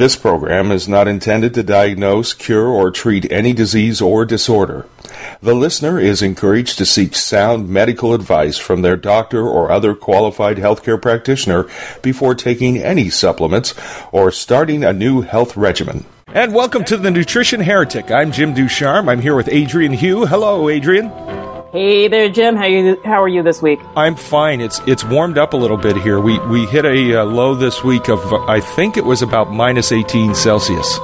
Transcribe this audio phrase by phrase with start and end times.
[0.00, 4.86] This program is not intended to diagnose, cure, or treat any disease or disorder.
[5.42, 10.56] The listener is encouraged to seek sound medical advice from their doctor or other qualified
[10.56, 11.68] healthcare practitioner
[12.00, 13.74] before taking any supplements
[14.10, 16.06] or starting a new health regimen.
[16.28, 18.10] And welcome to the Nutrition Heretic.
[18.10, 19.06] I'm Jim Ducharme.
[19.06, 20.24] I'm here with Adrienne Hew.
[20.24, 21.10] Hello, Adrian.
[21.72, 22.56] Hey there, Jim.
[22.56, 23.00] How you?
[23.04, 23.78] How are you this week?
[23.94, 24.60] I'm fine.
[24.60, 26.18] It's it's warmed up a little bit here.
[26.18, 29.92] We we hit a uh, low this week of I think it was about minus
[29.92, 30.98] 18 Celsius.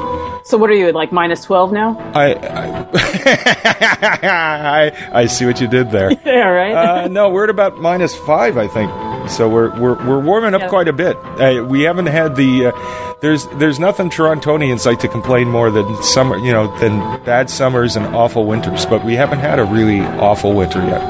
[0.46, 1.98] So what are you at like minus twelve now?
[2.14, 2.88] I I,
[4.23, 4.92] I,
[5.23, 6.12] I see what you did there.
[6.24, 7.04] yeah, right.
[7.04, 8.90] uh, no, we're at about minus five, I think.
[9.28, 10.68] So we're we're, we're warming up Yeah.
[10.68, 11.16] quite a bit.
[11.16, 16.01] Uh, we haven't had the uh, there's there's nothing Torontonians like to complain more than
[16.02, 18.87] summer, you know, than bad summers and awful winters.
[18.87, 21.02] But we haven't had a really awful winter yet.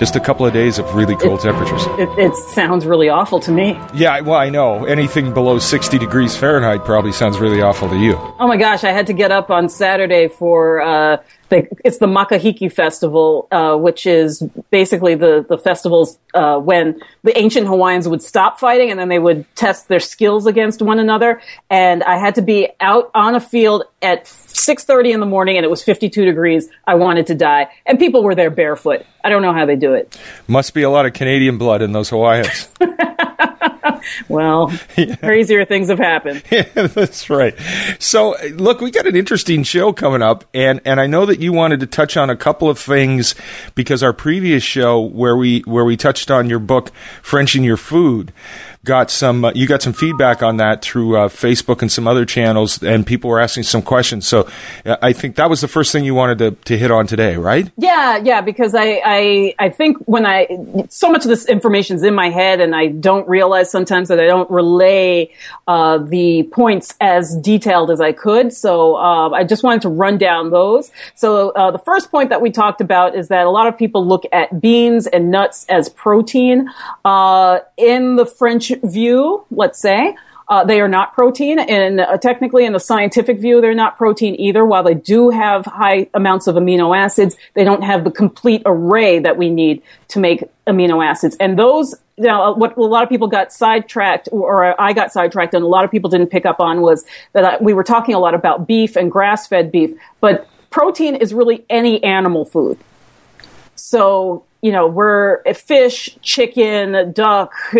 [0.00, 1.84] Just a couple of days of really cold temperatures.
[1.98, 3.78] it, it sounds really awful to me.
[3.92, 8.14] Yeah, well, I know anything below 60 degrees Fahrenheit probably sounds really awful to you.
[8.38, 11.18] Oh my gosh, I had to get up on Saturday for uh,
[11.50, 17.36] the it's the Makahiki Festival, uh, which is basically the the festivals uh, when the
[17.36, 21.42] ancient Hawaiians would stop fighting and then they would test their skills against one another.
[21.68, 25.56] And I had to be out on a field at six thirty in the morning,
[25.56, 26.68] and it was fifty two degrees.
[26.86, 29.04] I wanted to die, and people were there barefoot.
[29.22, 30.18] I don't know how they do it.
[30.48, 32.68] Must be a lot of Canadian blood in those Hawaiians.
[34.28, 34.72] Well,
[35.20, 36.42] crazier things have happened.
[36.50, 37.54] yeah, that's right.
[37.98, 41.52] So, look, we got an interesting show coming up, and and I know that you
[41.52, 43.34] wanted to touch on a couple of things
[43.74, 46.90] because our previous show where we where we touched on your book
[47.22, 48.32] Frenching Your Food
[48.84, 52.24] got some uh, you got some feedback on that through uh, Facebook and some other
[52.24, 54.26] channels, and people were asking some questions.
[54.26, 54.48] So,
[54.86, 57.36] uh, I think that was the first thing you wanted to to hit on today,
[57.36, 57.70] right?
[57.76, 60.48] Yeah, yeah, because I, I, I think when I,
[60.88, 64.18] so much of this information is in my head and I don't realize sometimes that
[64.18, 65.30] I don't relay,
[65.68, 68.52] uh, the points as detailed as I could.
[68.52, 70.90] So, uh, I just wanted to run down those.
[71.14, 74.06] So, uh, the first point that we talked about is that a lot of people
[74.06, 76.70] look at beans and nuts as protein.
[77.04, 80.16] Uh, in the French view, let's say,
[80.50, 84.34] uh, they are not protein, and uh, technically, in the scientific view, they're not protein
[84.40, 84.66] either.
[84.66, 89.20] While they do have high amounts of amino acids, they don't have the complete array
[89.20, 91.36] that we need to make amino acids.
[91.38, 95.54] And those, you know, what a lot of people got sidetracked, or I got sidetracked,
[95.54, 98.16] and a lot of people didn't pick up on was that I, we were talking
[98.16, 102.76] a lot about beef and grass-fed beef, but protein is really any animal food.
[103.76, 107.52] So, you know, we're a fish, chicken, duck,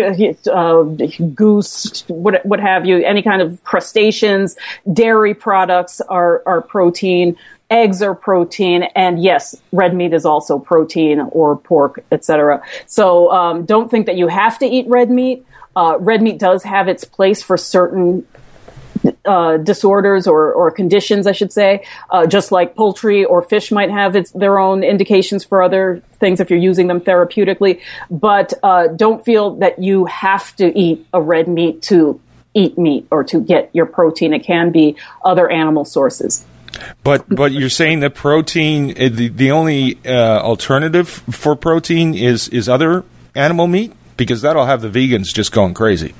[0.51, 4.55] uh, goose, what, what have you, any kind of crustaceans,
[4.91, 7.37] dairy products are, are protein.
[7.69, 12.61] Eggs are protein, and yes, red meat is also protein or pork, etc.
[12.85, 15.45] So um, don't think that you have to eat red meat.
[15.73, 18.27] Uh, red meat does have its place for certain
[19.25, 23.91] uh, disorders or, or conditions, I should say, uh, just like poultry or fish might
[23.91, 27.81] have its, their own indications for other things if you're using them therapeutically.
[28.09, 32.19] But uh, don't feel that you have to eat a red meat to
[32.53, 34.33] eat meat or to get your protein.
[34.33, 36.45] It can be other animal sources.
[37.03, 42.47] But but you're saying that protein uh, the the only uh, alternative for protein is
[42.47, 43.03] is other
[43.35, 46.13] animal meat because that'll have the vegans just going crazy.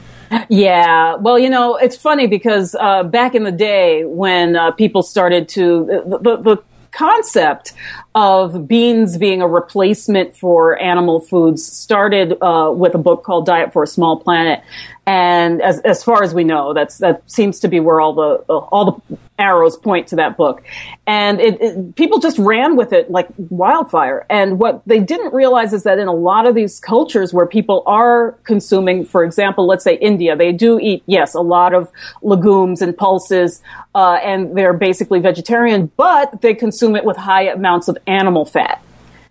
[0.50, 5.04] Yeah, well, you know, it's funny because uh, back in the day when uh, people
[5.04, 7.74] started to the, the, the concept
[8.16, 13.74] of beans being a replacement for animal foods started uh, with a book called Diet
[13.74, 14.62] for a Small Planet,
[15.06, 18.36] and as as far as we know, that's that seems to be where all the
[18.54, 20.64] all the arrows point to that book,
[21.08, 24.26] and it, it, people just ran with it like wildfire.
[24.30, 27.84] And what they didn't realize is that in a lot of these cultures where people
[27.88, 31.92] are consuming, for example, let's say India, they do eat yes a lot of
[32.22, 33.62] legumes and pulses,
[33.96, 38.82] uh, and they're basically vegetarian, but they consume it with high amounts of animal fat.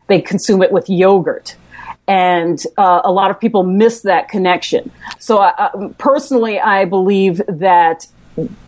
[0.09, 1.57] They consume it with yogurt
[2.11, 4.91] and uh, a lot of people miss that connection.
[5.21, 8.09] So, uh, personally, I believe that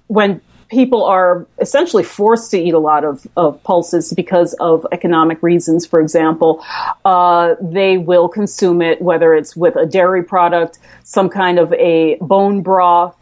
[0.06, 0.40] when
[0.72, 5.84] people are essentially forced to eat a lot of, of pulses because of economic reasons,
[5.84, 6.64] for example,
[7.04, 12.16] uh, they will consume it, whether it's with a dairy product, some kind of a
[12.22, 13.14] bone broth,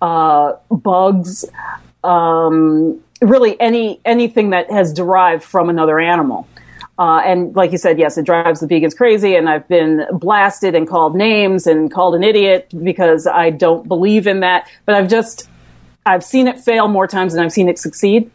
[0.00, 1.44] uh, bugs,
[2.02, 6.48] um, really any anything that has derived from another animal.
[6.98, 9.34] Uh, and like you said, yes, it drives the vegans crazy.
[9.34, 14.26] And I've been blasted and called names and called an idiot because I don't believe
[14.26, 14.68] in that.
[14.86, 15.48] But I've just,
[16.06, 18.30] I've seen it fail more times than I've seen it succeed.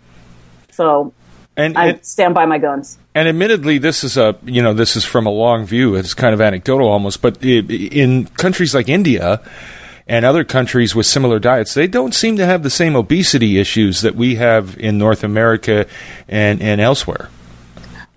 [0.71, 1.13] So
[1.57, 2.97] And, I and stand by my guns.
[3.13, 5.95] and admittedly, this is a you know this is from a long view.
[5.95, 9.41] It's kind of anecdotal almost, but in countries like India
[10.07, 14.01] and other countries with similar diets, they don't seem to have the same obesity issues
[14.01, 15.85] that we have in North America
[16.27, 17.29] and, and elsewhere.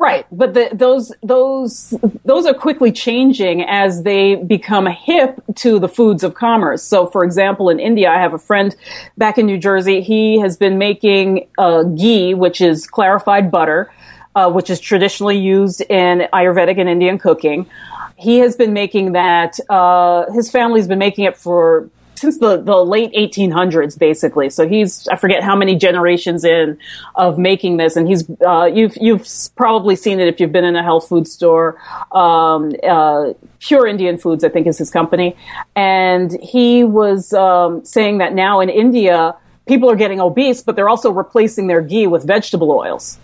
[0.02, 1.94] Right, but the, those those
[2.24, 6.82] those are quickly changing as they become a hip to the foods of commerce.
[6.82, 8.74] So, for example, in India, I have a friend
[9.16, 10.00] back in New Jersey.
[10.00, 13.92] He has been making uh, ghee, which is clarified butter,
[14.34, 17.70] uh, which is traditionally used in Ayurvedic and Indian cooking.
[18.16, 19.56] He has been making that.
[19.70, 21.88] Uh, his family's been making it for
[22.22, 24.48] since the, the late 1800s, basically.
[24.48, 26.78] So he's, I forget how many generations in
[27.16, 27.96] of making this.
[27.96, 29.26] And he's, uh, you've, you've
[29.56, 31.80] probably seen it if you've been in a health food store.
[32.12, 35.36] Um, uh, Pure Indian Foods, I think is his company.
[35.74, 39.34] And he was, um, saying that now in India,
[39.66, 43.18] people are getting obese, but they're also replacing their ghee with vegetable oils.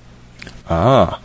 [0.69, 1.21] Ah.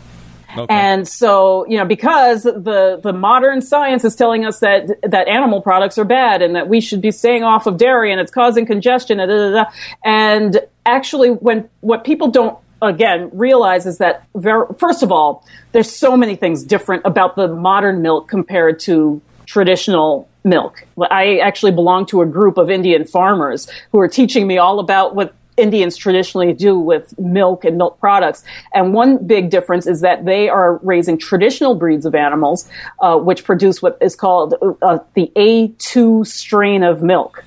[0.56, 0.72] Okay.
[0.74, 5.60] And so, you know, because the, the modern science is telling us that, that animal
[5.60, 8.66] products are bad and that we should be staying off of dairy and it's causing
[8.66, 9.70] congestion and, da, da, da.
[10.04, 15.90] and actually when, what people don't again realize is that ver- first of all, there's
[15.90, 20.84] so many things different about the modern milk compared to traditional milk.
[21.10, 25.14] I actually belong to a group of Indian farmers who are teaching me all about
[25.14, 28.44] what Indians traditionally do with milk and milk products.
[28.72, 32.68] And one big difference is that they are raising traditional breeds of animals,
[33.00, 37.44] uh, which produce what is called uh, the A2 strain of milk.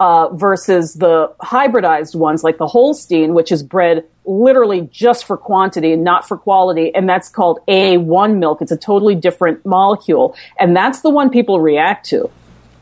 [0.00, 5.92] Uh, versus the hybridized ones like the Holstein, which is bred literally just for quantity
[5.92, 8.60] and not for quality, and that's called A1 milk.
[8.60, 12.28] It's a totally different molecule, and that's the one people react to.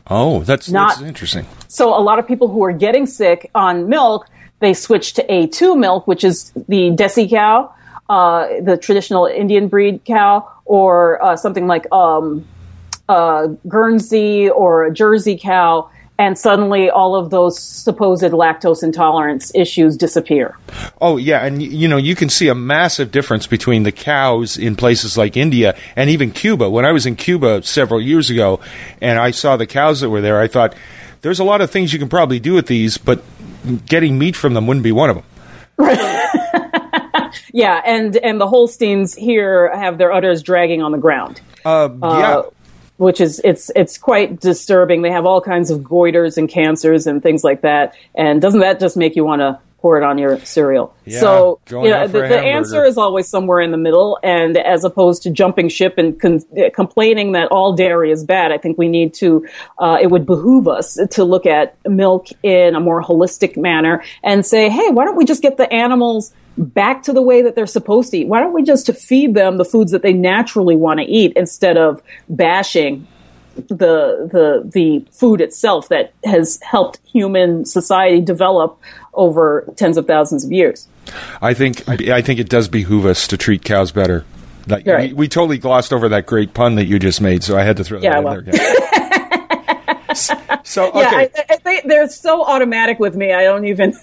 [0.07, 1.45] Oh, that's, not, that's interesting.
[1.67, 4.27] So a lot of people who are getting sick on milk
[4.59, 7.73] they switched to A2 milk, which is the Desi cow,
[8.09, 12.45] uh, the traditional Indian breed cow, or uh, something like um,
[13.09, 19.97] uh, Guernsey or a Jersey cow, and suddenly all of those supposed lactose intolerance issues
[19.97, 20.57] disappear.
[21.01, 24.75] Oh yeah, and you know you can see a massive difference between the cows in
[24.75, 26.69] places like India and even Cuba.
[26.69, 28.59] When I was in Cuba several years ago,
[29.01, 30.75] and I saw the cows that were there, I thought
[31.21, 33.23] there's a lot of things you can probably do with these, but
[33.85, 35.25] getting meat from them wouldn't be one of them.
[35.77, 37.33] Right.
[37.53, 41.41] yeah, and and the Holsteins here have their udders dragging on the ground.
[41.65, 42.07] Uh, yeah.
[42.07, 42.49] Uh,
[42.97, 45.01] which is it's it's quite disturbing.
[45.01, 47.95] They have all kinds of goiters and cancers and things like that.
[48.15, 50.95] And doesn't that just make you want to pour it on your cereal.
[51.03, 54.17] Yeah, so, you know, the, the answer is always somewhere in the middle.
[54.23, 56.41] And as opposed to jumping ship and con-
[56.73, 59.45] complaining that all dairy is bad, I think we need to,
[59.77, 64.45] uh, it would behoove us to look at milk in a more holistic manner and
[64.45, 67.67] say, hey, why don't we just get the animals back to the way that they're
[67.67, 68.27] supposed to eat?
[68.29, 71.75] Why don't we just feed them the foods that they naturally want to eat instead
[71.75, 73.05] of bashing
[73.55, 78.79] the the the food itself that has helped human society develop
[79.13, 80.87] over tens of thousands of years.
[81.41, 84.25] I think I think it does behoove us to treat cows better.
[84.65, 85.09] Like, right.
[85.09, 87.75] we, we, totally glossed over that great pun that you just made, so I had
[87.77, 88.41] to throw that yeah, in well.
[88.41, 90.15] there.
[90.63, 90.99] so okay.
[91.01, 93.33] yeah, I, I, they, they're so automatic with me.
[93.33, 93.93] I don't even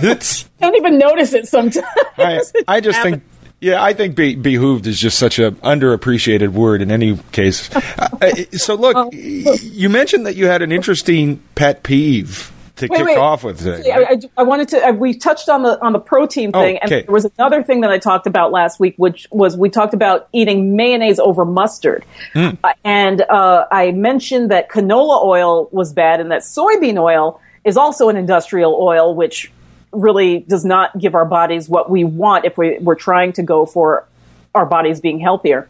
[0.00, 1.84] it's, I don't even notice it sometimes.
[2.16, 3.24] I, I just think
[3.60, 7.74] yeah, I think be, behooved is just such an underappreciated word in any case.
[7.76, 12.98] uh, uh so, look, you mentioned that you had an interesting pet peeve to wait,
[12.98, 13.18] kick wait.
[13.18, 13.90] off with today.
[13.90, 14.24] Right?
[14.36, 14.88] I, I, wanted to.
[14.88, 16.78] Uh, we touched on the on the protein thing, oh, okay.
[16.80, 19.94] and there was another thing that I talked about last week, which was we talked
[19.94, 22.04] about eating mayonnaise over mustard,
[22.34, 22.56] mm.
[22.64, 27.76] uh, and uh, I mentioned that canola oil was bad, and that soybean oil is
[27.76, 29.52] also an industrial oil, which
[29.92, 33.64] really does not give our bodies what we want if we, we're trying to go
[33.64, 34.06] for
[34.54, 35.68] our bodies being healthier.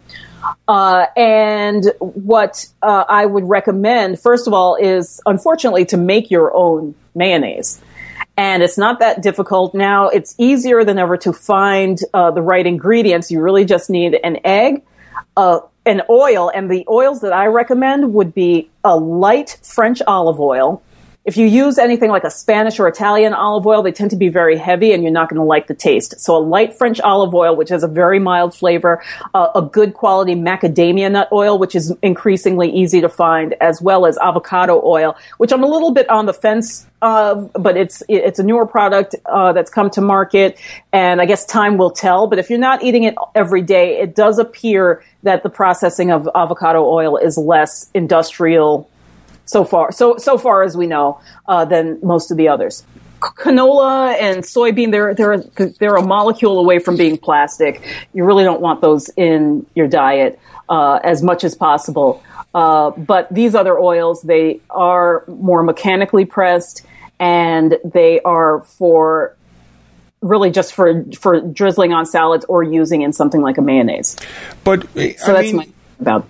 [0.67, 6.55] Uh, and what uh, I would recommend, first of all, is unfortunately to make your
[6.55, 7.81] own mayonnaise.
[8.37, 10.09] And it's not that difficult now.
[10.09, 13.31] It's easier than ever to find uh, the right ingredients.
[13.31, 14.83] You really just need an egg,
[15.37, 20.39] uh, an oil, and the oils that I recommend would be a light French olive
[20.39, 20.83] oil,
[21.29, 24.31] if you use anything like a Spanish or Italian olive oil, they tend to be
[24.31, 26.19] very heavy and you're not going to like the taste.
[26.19, 29.03] So a light French olive oil, which has a very mild flavor,
[29.35, 34.07] uh, a good quality macadamia nut oil, which is increasingly easy to find, as well
[34.07, 38.39] as avocado oil, which I'm a little bit on the fence of, but it's, it's
[38.39, 40.59] a newer product, uh, that's come to market
[40.95, 42.27] and I guess time will tell.
[42.27, 46.27] But if you're not eating it every day, it does appear that the processing of
[46.35, 48.89] avocado oil is less industrial
[49.49, 52.85] so far, so so far as we know, uh, than most of the others.
[53.21, 55.39] canola and soybean they're they're
[55.81, 57.83] they're a molecule away from being plastic.
[58.15, 60.39] You really don't want those in your diet
[60.69, 62.23] uh, as much as possible.
[62.55, 66.87] Uh, but these other oils they are more mechanically pressed
[67.19, 69.35] and they are for
[70.21, 74.17] really just for for drizzling on salads or using in something like a mayonnaise.
[74.63, 75.69] But So I that's mean, my
[76.01, 76.29] about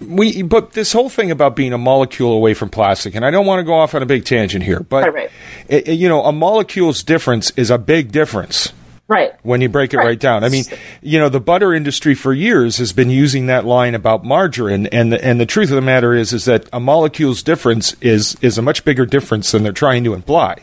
[0.00, 3.46] we but this whole thing about being a molecule away from plastic, and I don't
[3.46, 5.30] want to go off on a big tangent here, but Right, right.
[5.70, 8.72] i- i- you know, a molecule's difference is a big difference.
[9.08, 9.32] right.
[9.42, 10.04] when you break it right.
[10.06, 10.20] Right.
[10.20, 10.44] down.
[10.44, 10.64] I mean,
[11.00, 15.10] you know, the butter industry for years has been using that line about margarine, and
[15.12, 18.58] the, and the truth of the matter is is that a molecule's difference is is
[18.58, 20.56] a much bigger difference than they're trying to imply.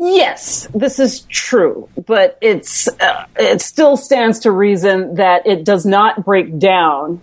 [0.00, 5.84] Yes, this is true, but it's uh, it still stands to reason that it does
[5.84, 7.20] not break down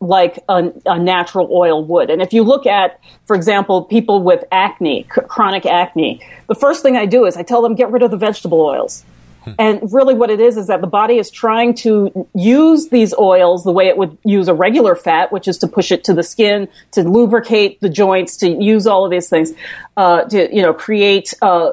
[0.00, 2.10] like a, a natural oil would.
[2.10, 6.82] And if you look at, for example, people with acne, c- chronic acne, the first
[6.82, 9.04] thing I do is I tell them get rid of the vegetable oils.
[9.58, 13.62] And really, what it is is that the body is trying to use these oils
[13.62, 16.22] the way it would use a regular fat, which is to push it to the
[16.22, 19.52] skin, to lubricate the joints, to use all of these things,
[19.96, 21.70] uh, to you know create uh,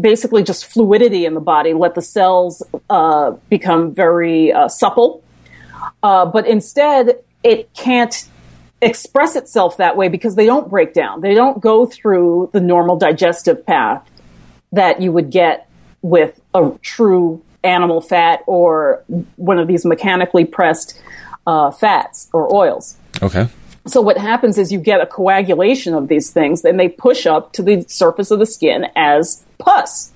[0.00, 5.22] basically just fluidity in the body, let the cells uh, become very uh, supple.
[6.02, 8.28] Uh, but instead, it can't
[8.80, 11.20] express itself that way because they don't break down.
[11.20, 14.08] They don't go through the normal digestive path
[14.72, 15.68] that you would get
[16.02, 19.04] with a true animal fat or
[19.36, 21.00] one of these mechanically pressed
[21.46, 22.96] uh, fats or oils.
[23.22, 23.48] Okay.
[23.86, 27.52] So what happens is you get a coagulation of these things, and they push up
[27.54, 30.12] to the surface of the skin as pus.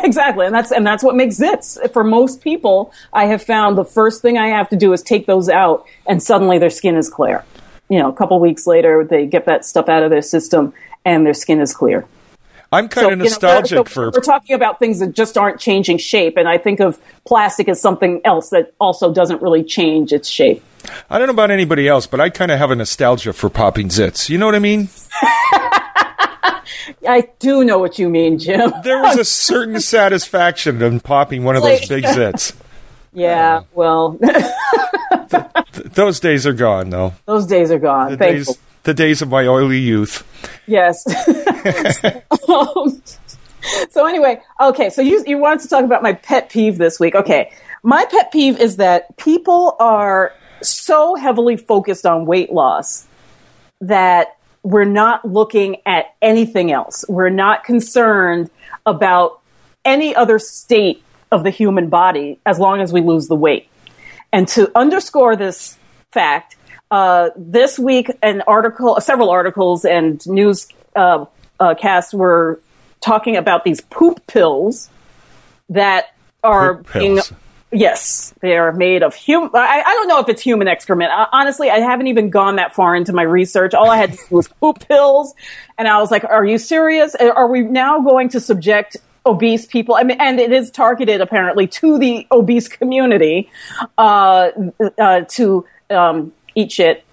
[0.00, 0.06] Yeah.
[0.06, 1.78] exactly, and that's and that's what makes zits.
[1.92, 5.26] For most people, I have found the first thing I have to do is take
[5.26, 7.44] those out, and suddenly their skin is clear.
[7.88, 10.72] You know, a couple weeks later, they get that stuff out of their system,
[11.04, 12.06] and their skin is clear.
[12.72, 14.04] I'm kind So, of you know, nostalgic so for.
[14.10, 17.80] We're talking about things that just aren't changing shape, and I think of plastic as
[17.80, 20.62] something else that also doesn't really change its shape.
[21.10, 23.88] I don't know about anybody else, but I kind of have a nostalgia for popping
[23.88, 24.28] zits.
[24.28, 24.88] You know what I mean?
[27.08, 28.72] I do know what you mean, Jim.
[28.84, 32.54] There was a certain satisfaction in popping one of those big zits.
[33.12, 34.18] Yeah, well,
[35.30, 35.44] Th-
[35.94, 37.12] Those days are gone, though.
[37.26, 38.12] those days are gone.
[38.12, 40.24] The days, the days of my oily youth.
[40.66, 41.04] Yes.
[42.48, 43.02] um,
[43.90, 44.90] so anyway, okay.
[44.90, 47.14] So you you wanted to talk about my pet peeve this week.
[47.14, 50.32] Okay, my pet peeve is that people are
[50.62, 53.06] so heavily focused on weight loss
[53.80, 57.04] that we're not looking at anything else.
[57.08, 58.50] We're not concerned
[58.84, 59.40] about
[59.84, 61.02] any other state
[61.32, 63.68] of the human body as long as we lose the weight.
[64.32, 65.78] And to underscore this
[66.10, 66.56] fact,
[66.90, 71.24] uh, this week an article, several articles and news uh,
[71.58, 72.60] uh, casts were
[73.00, 74.90] talking about these poop pills
[75.70, 77.14] that are Poop being.
[77.16, 77.32] pills.
[77.72, 79.50] Yes, they are made of human.
[79.54, 81.12] I, I don't know if it's human excrement.
[81.12, 83.74] Uh, honestly, I haven't even gone that far into my research.
[83.74, 85.34] All I had to do was poop pills,
[85.78, 87.14] and I was like, "Are you serious?
[87.14, 89.94] Are we now going to subject obese people?
[89.94, 93.50] I mean, and it is targeted apparently to the obese community
[93.96, 94.50] uh,
[94.98, 97.04] uh, to um, eat shit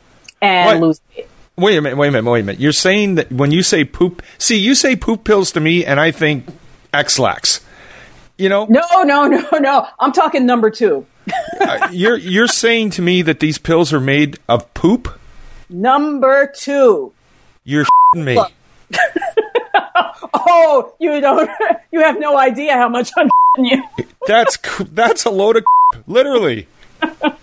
[0.42, 0.88] and What?
[0.88, 1.28] lose weight."
[1.60, 2.62] Wait a minute, wait a minute, wait a minute.
[2.62, 6.00] You're saying that when you say poop, see, you say poop pills to me, and
[6.00, 6.46] I think
[6.94, 7.62] Ex-Lax.
[8.38, 9.88] You know, No, no, no, no.
[10.00, 11.06] I'm talking number two.
[11.60, 15.20] Uh, you're you're saying to me that these pills are made of poop.
[15.70, 17.12] Number two.
[17.63, 18.38] You're me.
[20.34, 21.50] Oh, you don't.
[21.91, 23.29] You have no idea how much I'm
[23.65, 23.82] you.
[24.27, 24.58] That's
[24.91, 25.63] that's a load of
[26.06, 26.67] literally.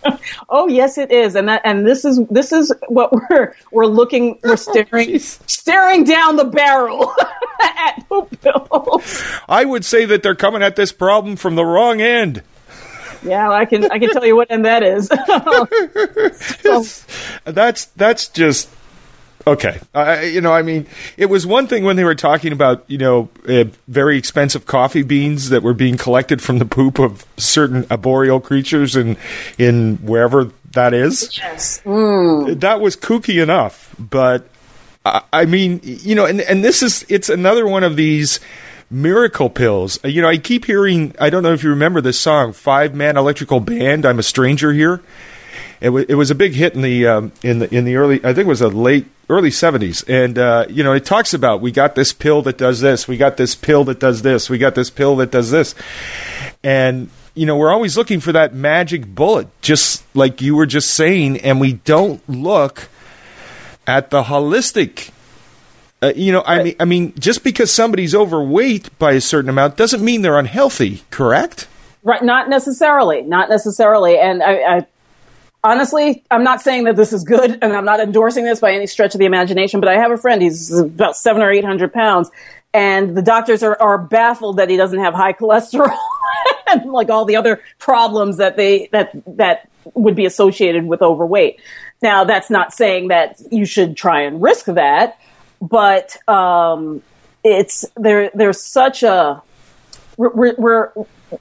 [0.49, 4.38] Oh yes, it is, and that and this is this is what we're we're looking
[4.42, 5.50] we're oh, staring jeez.
[5.50, 7.12] staring down the barrel
[7.62, 9.23] at poop pills.
[9.49, 12.42] I would say that they're coming at this problem from the wrong end.
[13.25, 15.08] Yeah, I can I can tell you what end that is.
[17.44, 18.68] That's that's just
[19.46, 19.80] okay.
[19.94, 20.86] I you know, I mean,
[21.16, 25.02] it was one thing when they were talking about you know uh, very expensive coffee
[25.02, 29.16] beans that were being collected from the poop of certain arboreal creatures in
[29.58, 31.36] in wherever that is.
[31.38, 31.80] yes.
[31.84, 34.48] That was kooky enough, but
[35.04, 38.40] I, I mean, you know, and and this is it's another one of these
[38.90, 39.98] miracle pills.
[40.04, 41.14] Uh, You know, I keep hearing.
[41.20, 44.04] I don't know if you remember this song, Five Man Electrical Band.
[44.06, 45.00] I'm a stranger here.
[45.84, 48.16] It was it was a big hit in the um, in the in the early.
[48.24, 51.60] I think it was a late early 70s, and uh, you know, it talks about
[51.60, 54.56] we got this pill that does this, we got this pill that does this, we
[54.56, 55.74] got this pill that does this,
[56.62, 60.88] and you know, we're always looking for that magic bullet, just like you were just
[60.94, 62.88] saying, and we don't look
[63.86, 65.10] at the holistic
[66.02, 69.76] Uh, you know, I mean, I mean, just because somebody's overweight by a certain amount
[69.76, 71.02] doesn't mean they're unhealthy.
[71.10, 71.66] Correct?
[72.02, 72.22] Right?
[72.22, 73.22] Not necessarily.
[73.22, 74.18] Not necessarily.
[74.18, 74.86] And I, I
[75.64, 78.87] honestly, I'm not saying that this is good, and I'm not endorsing this by any
[78.87, 79.80] stretch of the imagination.
[79.80, 82.30] But I have a friend; he's about seven or eight hundred pounds,
[82.73, 85.97] and the doctors are, are baffled that he doesn't have high cholesterol
[86.68, 91.61] and like all the other problems that they that that would be associated with overweight.
[92.02, 95.18] Now, that's not saying that you should try and risk that,
[95.61, 97.02] but um,
[97.42, 98.30] it's there.
[98.35, 99.42] There's such a
[100.16, 100.92] we're, we're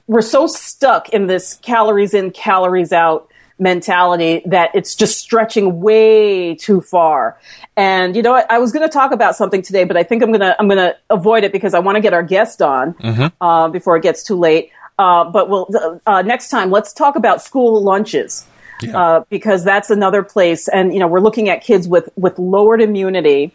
[0.06, 6.54] we're so stuck in this calories in, calories out mentality that it's just stretching way
[6.54, 7.38] too far.
[7.76, 8.50] And you know what?
[8.50, 10.68] I was going to talk about something today, but I think I'm going to I'm
[10.68, 13.26] going to avoid it because I want to get our guest on mm-hmm.
[13.40, 14.70] uh, before it gets too late.
[14.98, 15.68] Uh, but we'll
[16.06, 18.46] uh, next time let's talk about school lunches.
[18.82, 18.98] Yeah.
[18.98, 22.82] Uh, because that's another place, and you know we're looking at kids with with lowered
[22.82, 23.52] immunity.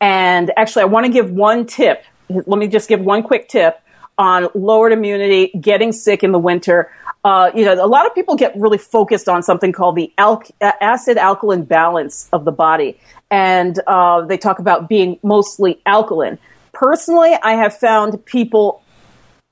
[0.00, 2.04] And actually, I want to give one tip.
[2.28, 3.80] Let me just give one quick tip
[4.18, 6.92] on lowered immunity, getting sick in the winter.
[7.24, 10.42] Uh, you know, a lot of people get really focused on something called the al-
[10.60, 12.98] acid alkaline balance of the body.
[13.30, 16.38] And uh, they talk about being mostly alkaline.
[16.72, 18.82] Personally, I have found people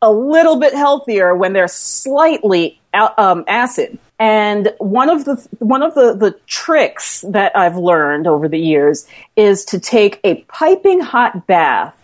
[0.01, 3.99] a little bit healthier when they're slightly um, acid.
[4.19, 9.07] And one of the one of the, the tricks that I've learned over the years
[9.37, 11.95] is to take a piping hot bath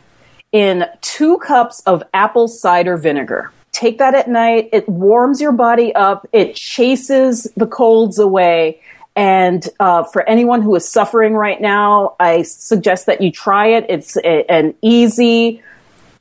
[0.52, 3.50] in two cups of apple cider vinegar.
[3.74, 4.68] Take that at night.
[4.72, 6.28] It warms your body up.
[6.32, 8.80] It chases the colds away.
[9.16, 13.86] And uh, for anyone who is suffering right now, I suggest that you try it.
[13.88, 15.60] It's a, an easy,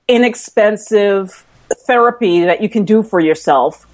[0.08, 1.46] inexpensive
[1.86, 3.86] therapy that you can do for yourself.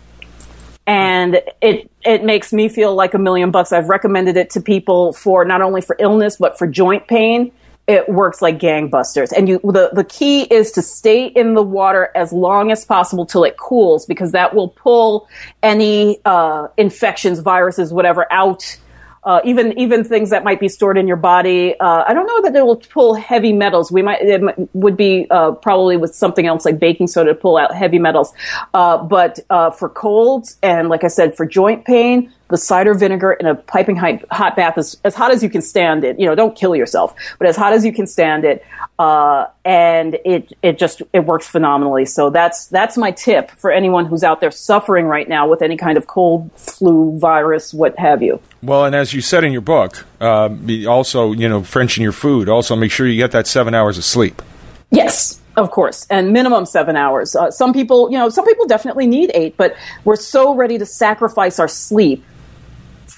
[0.88, 3.74] And it it makes me feel like a million bucks.
[3.74, 7.52] I've recommended it to people for not only for illness but for joint pain
[7.90, 9.32] it works like gangbusters.
[9.36, 13.26] And you, the, the key is to stay in the water as long as possible
[13.26, 15.28] till it cools because that will pull
[15.64, 18.78] any, uh, infections, viruses, whatever out
[19.24, 21.78] uh, even even things that might be stored in your body.
[21.80, 23.92] Uh, I don't know that it will pull heavy metals.
[23.92, 24.42] We might it
[24.74, 28.34] would be uh, probably with something else like baking soda to pull out heavy metals.
[28.74, 33.34] Uh, but uh, for colds and like I said, for joint pain, the cider vinegar
[33.34, 36.20] in a piping hot, hot bath is as hot as you can stand it.
[36.20, 38.66] You know, don't kill yourself, but as hot as you can stand it.
[38.98, 42.06] Uh, and it it just it works phenomenally.
[42.06, 45.78] So that's that's my tip for anyone who's out there suffering right now with any
[45.78, 48.42] kind of cold, flu, virus, what have you.
[48.64, 50.50] Well, and as you said in your book, uh,
[50.88, 52.50] also you know Frenching your food.
[52.50, 54.42] Also, make sure you get that seven hours of sleep.
[54.90, 57.36] Yes, of course, and minimum seven hours.
[57.36, 60.86] Uh, some people, you know, some people definitely need eight, but we're so ready to
[60.86, 62.24] sacrifice our sleep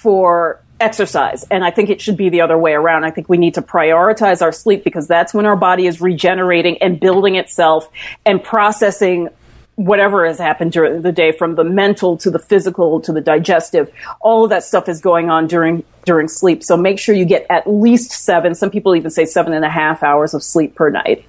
[0.02, 1.44] for exercise.
[1.44, 3.04] And I think it should be the other way around.
[3.04, 6.78] I think we need to prioritize our sleep because that's when our body is regenerating
[6.82, 7.88] and building itself
[8.26, 9.28] and processing
[9.76, 13.90] whatever has happened during the day from the mental to the physical to the digestive.
[14.20, 16.64] All of that stuff is going on during during sleep.
[16.64, 18.54] So make sure you get at least seven.
[18.56, 21.24] Some people even say seven and a half hours of sleep per night.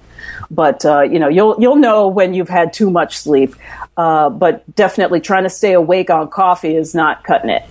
[0.50, 3.54] But uh, you know you'll you'll know when you've had too much sleep.
[3.96, 7.64] Uh, but definitely trying to stay awake on coffee is not cutting it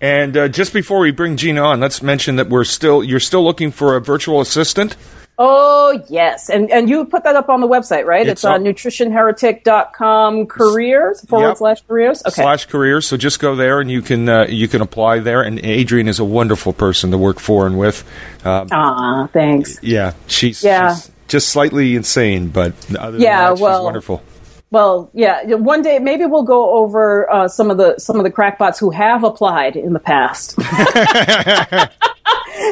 [0.00, 3.44] and uh, just before we bring Gina on, let's mention that we're still you're still
[3.44, 4.96] looking for a virtual assistant.
[5.40, 8.22] Oh yes, and and you put that up on the website, right?
[8.22, 11.56] It's, it's on nutritionheretic.com careers forward yep.
[11.58, 12.22] slash careers.
[12.26, 12.42] Okay.
[12.42, 13.06] Slash careers.
[13.06, 15.42] So just go there and you can uh, you can apply there.
[15.42, 18.02] And Adrienne is a wonderful person to work for and with.
[18.44, 19.78] Um, Ah, thanks.
[19.80, 20.96] Yeah, she's yeah.
[20.96, 24.22] She's just slightly insane, but other yeah, that, well, wonderful.
[24.70, 25.54] Well, yeah.
[25.54, 28.90] One day, maybe we'll go over uh, some of the some of the crackpots who
[28.90, 30.58] have applied in the past,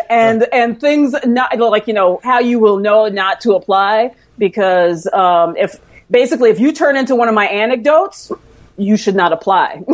[0.11, 5.06] and and things not like you know how you will know not to apply because
[5.12, 5.80] um, if
[6.11, 8.30] basically if you turn into one of my anecdotes,
[8.76, 9.82] you should not apply.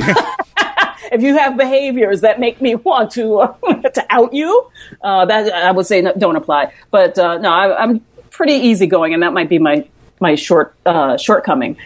[1.12, 3.54] if you have behaviors that make me want to uh,
[3.90, 4.68] to out you,
[5.02, 6.72] uh, that I would say no, don't apply.
[6.90, 9.86] But uh, no, I, I'm pretty easygoing, and that might be my
[10.22, 11.76] my short uh, shortcoming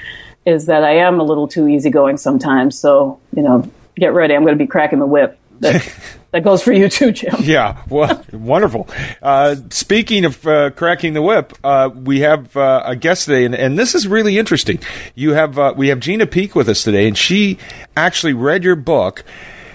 [0.44, 2.78] is that I am a little too easygoing sometimes.
[2.78, 4.34] So you know, get ready.
[4.34, 5.40] I'm going to be cracking the whip.
[5.60, 5.92] That,
[6.30, 7.34] that goes for you too, Jim.
[7.40, 8.88] Yeah, well, wonderful.
[9.22, 13.54] Uh, speaking of uh, cracking the whip, uh, we have uh, a guest today, and,
[13.54, 14.78] and, this is really interesting.
[15.14, 17.58] You have uh, we have Gina Peak with us today, and she
[17.96, 19.24] actually read your book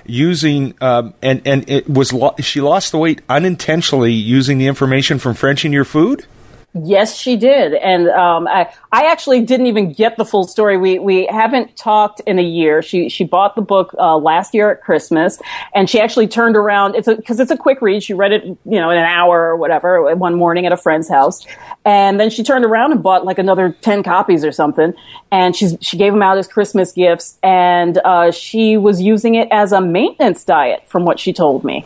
[0.05, 5.19] using um, and and it was lo- she lost the weight unintentionally using the information
[5.19, 6.25] from Frenching your food.
[6.73, 10.77] Yes, she did, and um, I I actually didn't even get the full story.
[10.77, 12.81] We we haven't talked in a year.
[12.81, 15.41] She she bought the book uh, last year at Christmas,
[15.75, 16.95] and she actually turned around.
[16.95, 18.03] It's because it's a quick read.
[18.03, 21.09] She read it, you know, in an hour or whatever one morning at a friend's
[21.09, 21.45] house,
[21.83, 24.93] and then she turned around and bought like another ten copies or something.
[25.29, 29.49] And she's she gave them out as Christmas gifts, and uh, she was using it
[29.51, 31.85] as a maintenance diet, from what she told me.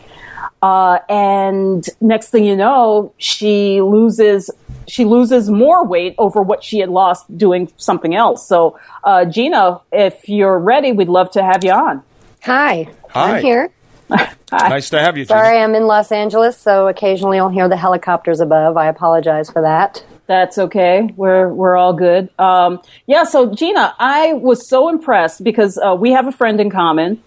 [0.62, 4.48] Uh, and next thing you know, she loses
[4.88, 8.46] she loses more weight over what she had lost doing something else.
[8.46, 12.02] So, uh, Gina, if you're ready, we'd love to have you on.
[12.42, 13.36] Hi, Hi.
[13.36, 13.70] I'm here.
[14.52, 15.24] Nice to have you.
[15.24, 15.40] Gina.
[15.40, 18.76] Sorry, I'm in Los Angeles, so occasionally I'll hear the helicopters above.
[18.76, 20.04] I apologize for that.
[20.26, 21.12] That's okay.
[21.16, 22.30] We're we're all good.
[22.38, 23.24] Um, yeah.
[23.24, 27.22] So Gina, I was so impressed because uh, we have a friend in common,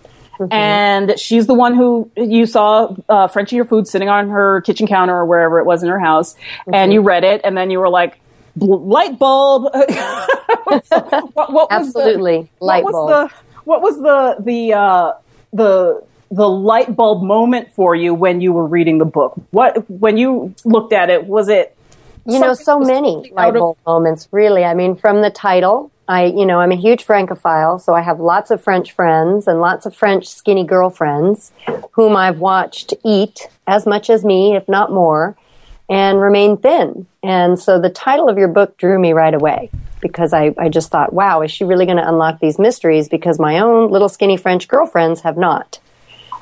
[0.52, 4.88] and she's the one who you saw uh, Frenching Your Food sitting on her kitchen
[4.88, 6.36] counter or wherever it was in her house,
[6.72, 8.20] and you read it, and then you were like,
[8.56, 9.64] light bulb.
[9.74, 10.86] what,
[11.34, 13.30] what was Absolutely, the, light what was bulb.
[13.30, 15.14] The, what was the the uh,
[15.54, 19.40] the the light bulb moment for you when you were reading the book?
[19.52, 21.76] What when you looked at it was it?
[22.26, 24.64] You know, so many light out of- bulb moments, really.
[24.64, 28.20] I mean, from the title, I, you know, I'm a huge Francophile, so I have
[28.20, 31.52] lots of French friends and lots of French skinny girlfriends
[31.92, 35.38] whom I've watched eat as much as me, if not more,
[35.88, 37.06] and remain thin.
[37.22, 39.70] And so the title of your book drew me right away
[40.02, 43.08] because I, I just thought, wow, is she really going to unlock these mysteries?
[43.08, 45.78] Because my own little skinny French girlfriends have not.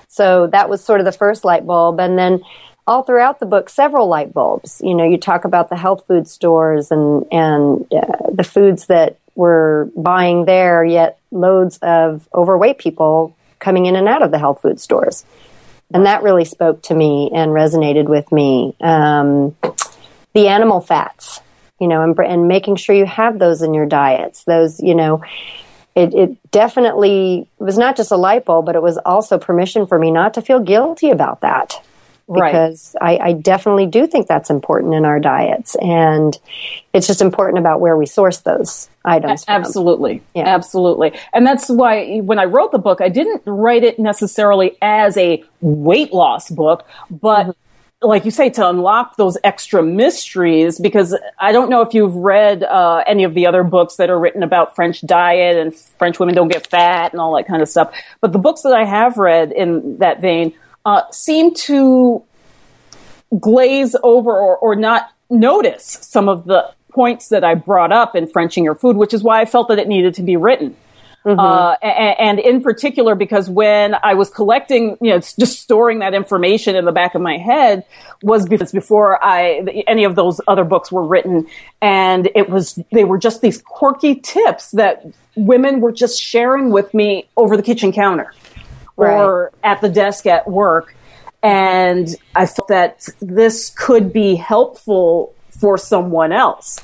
[0.07, 1.99] So that was sort of the first light bulb.
[1.99, 2.41] And then
[2.85, 4.79] all throughout the book, several light bulbs.
[4.81, 9.17] You know, you talk about the health food stores and, and uh, the foods that
[9.37, 14.61] we're buying there, yet loads of overweight people coming in and out of the health
[14.61, 15.23] food stores.
[15.93, 18.75] And that really spoke to me and resonated with me.
[18.81, 19.55] Um,
[20.33, 21.39] the animal fats,
[21.79, 24.43] you know, and, and making sure you have those in your diets.
[24.43, 25.23] Those, you know,
[25.95, 29.99] it, it definitely was not just a light bulb, but it was also permission for
[29.99, 31.75] me not to feel guilty about that.
[32.29, 32.51] Right.
[32.51, 35.75] Because I, I definitely do think that's important in our diets.
[35.81, 36.37] And
[36.93, 39.55] it's just important about where we source those items from.
[39.55, 40.21] Absolutely.
[40.35, 40.43] Yeah.
[40.47, 41.17] Absolutely.
[41.33, 45.41] And that's why when I wrote the book, I didn't write it necessarily as a
[45.61, 47.55] weight loss book, but
[48.01, 52.61] like you say, to unlock those extra mysteries, because I don't know if you've read
[52.63, 56.35] uh, any of the other books that are written about French diet and French women
[56.35, 57.91] don't get fat and all that kind of stuff.
[58.21, 60.53] But the books that I have read in that vein
[60.87, 62.23] uh, seem to
[63.37, 68.25] glaze over or, or not notice some of the points that I brought up in
[68.25, 70.77] Frenching Your Food, which is why I felt that it needed to be written.
[71.25, 76.13] Uh, a- and, in particular, because when I was collecting, you know, just storing that
[76.13, 77.83] information in the back of my head
[78.23, 81.47] was because before I, any of those other books were written.
[81.81, 86.93] And it was, they were just these quirky tips that women were just sharing with
[86.93, 88.31] me over the kitchen counter
[88.97, 90.95] or at the desk at work.
[91.43, 96.79] And I felt that this could be helpful for someone else.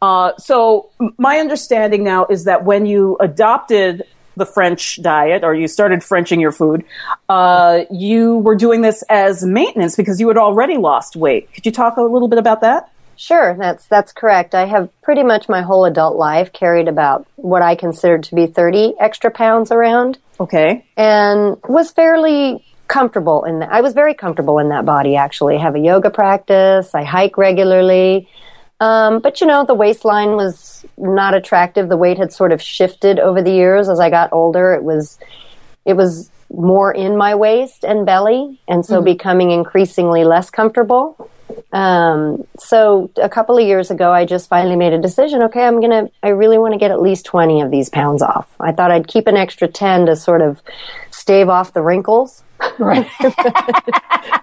[0.00, 4.04] Uh, so my understanding now is that when you adopted
[4.36, 6.84] the French diet or you started Frenching your food,
[7.28, 11.52] uh, you were doing this as maintenance because you had already lost weight.
[11.52, 12.90] Could you talk a little bit about that?
[13.18, 14.54] Sure, that's that's correct.
[14.54, 18.46] I have pretty much my whole adult life carried about what I considered to be
[18.46, 20.86] 30 extra pounds around Okay.
[20.96, 23.70] and was fairly comfortable in that.
[23.72, 25.56] I was very comfortable in that body actually.
[25.56, 28.28] I have a yoga practice, I hike regularly.
[28.80, 31.88] Um, but you know, the waistline was not attractive.
[31.88, 34.72] The weight had sort of shifted over the years as I got older.
[34.74, 35.18] It was
[35.84, 41.28] it was more in my waist and belly, and so becoming increasingly less comfortable.
[41.72, 45.42] Um, so a couple of years ago, I just finally made a decision.
[45.44, 46.10] Okay, I'm gonna.
[46.22, 48.48] I really want to get at least twenty of these pounds off.
[48.58, 50.62] I thought I'd keep an extra ten to sort of
[51.10, 52.42] stave off the wrinkles.
[52.78, 53.08] Right.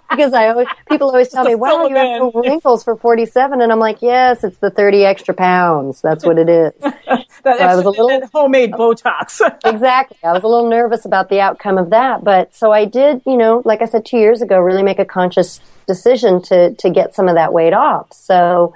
[0.09, 3.79] because I always people always tell me, "Wow, you have wrinkles for 47," and I'm
[3.79, 6.01] like, "Yes, it's the 30 extra pounds.
[6.01, 6.73] That's what it is."
[7.43, 9.39] That, I was a little- homemade Botox.
[9.65, 10.17] exactly.
[10.23, 13.37] I was a little nervous about the outcome of that, but so I did, you
[13.37, 17.13] know, like I said 2 years ago, really make a conscious decision to to get
[17.13, 18.11] some of that weight off.
[18.13, 18.73] So,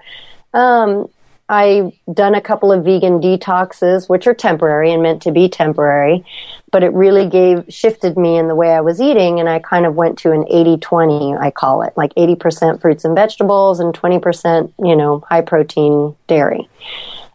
[0.53, 1.09] um
[1.49, 6.23] I've done a couple of vegan detoxes, which are temporary and meant to be temporary,
[6.71, 9.39] but it really gave, shifted me in the way I was eating.
[9.39, 13.03] And I kind of went to an 80 20, I call it, like 80% fruits
[13.03, 16.69] and vegetables and 20%, you know, high protein dairy.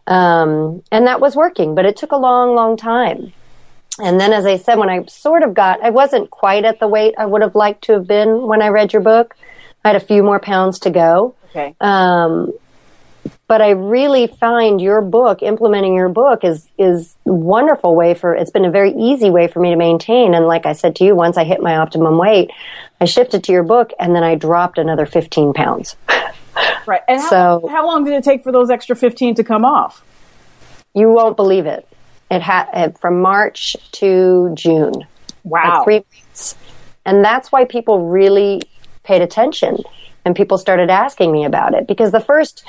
[0.07, 3.33] Um, and that was working, but it took a long, long time.
[3.99, 6.87] And then, as I said, when I sort of got, I wasn't quite at the
[6.87, 9.35] weight I would have liked to have been when I read your book.
[9.83, 11.35] I had a few more pounds to go.
[11.49, 11.75] okay.
[11.79, 12.53] Um,
[13.47, 18.33] but I really find your book, implementing your book is, is a wonderful way for,
[18.33, 20.33] it's been a very easy way for me to maintain.
[20.33, 22.49] And like I said to you, once I hit my optimum weight,
[22.99, 25.95] I shifted to your book and then I dropped another 15 pounds.
[26.85, 27.01] Right.
[27.07, 30.03] And how, So- how long did it take for those extra 15 to come off?
[30.93, 31.87] You won't believe it.
[32.31, 35.05] It had from March to June.
[35.43, 35.79] Wow.
[35.79, 36.55] Like three months.
[37.05, 38.61] And that's why people really
[39.03, 39.77] paid attention
[40.23, 42.63] and people started asking me about it because the first,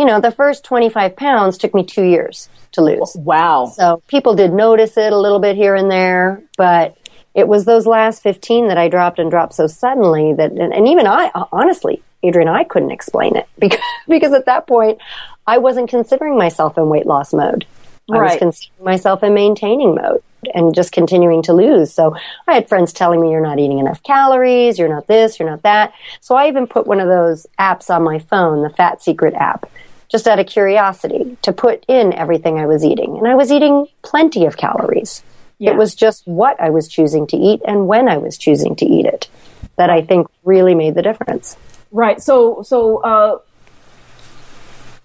[0.00, 3.14] you know, the first 25 pounds took me two years to lose.
[3.16, 3.66] Wow.
[3.66, 6.96] So people did notice it a little bit here and there, but
[7.34, 10.88] it was those last 15 that I dropped and dropped so suddenly that, and, and
[10.88, 14.98] even I, honestly, Adrienne, I couldn't explain it because, because at that point
[15.46, 17.66] I wasn't considering myself in weight loss mode.
[18.10, 20.22] I was considering myself in maintaining mode
[20.54, 21.92] and just continuing to lose.
[21.92, 22.16] So
[22.48, 25.62] I had friends telling me you're not eating enough calories, you're not this, you're not
[25.62, 25.92] that.
[26.20, 29.70] So I even put one of those apps on my phone, the Fat Secret app,
[30.10, 33.16] just out of curiosity to put in everything I was eating.
[33.16, 35.22] And I was eating plenty of calories.
[35.58, 35.70] Yeah.
[35.70, 38.84] It was just what I was choosing to eat and when I was choosing to
[38.84, 39.28] eat it
[39.76, 41.56] that I think really made the difference.
[41.92, 42.20] Right.
[42.20, 43.38] So, so, uh,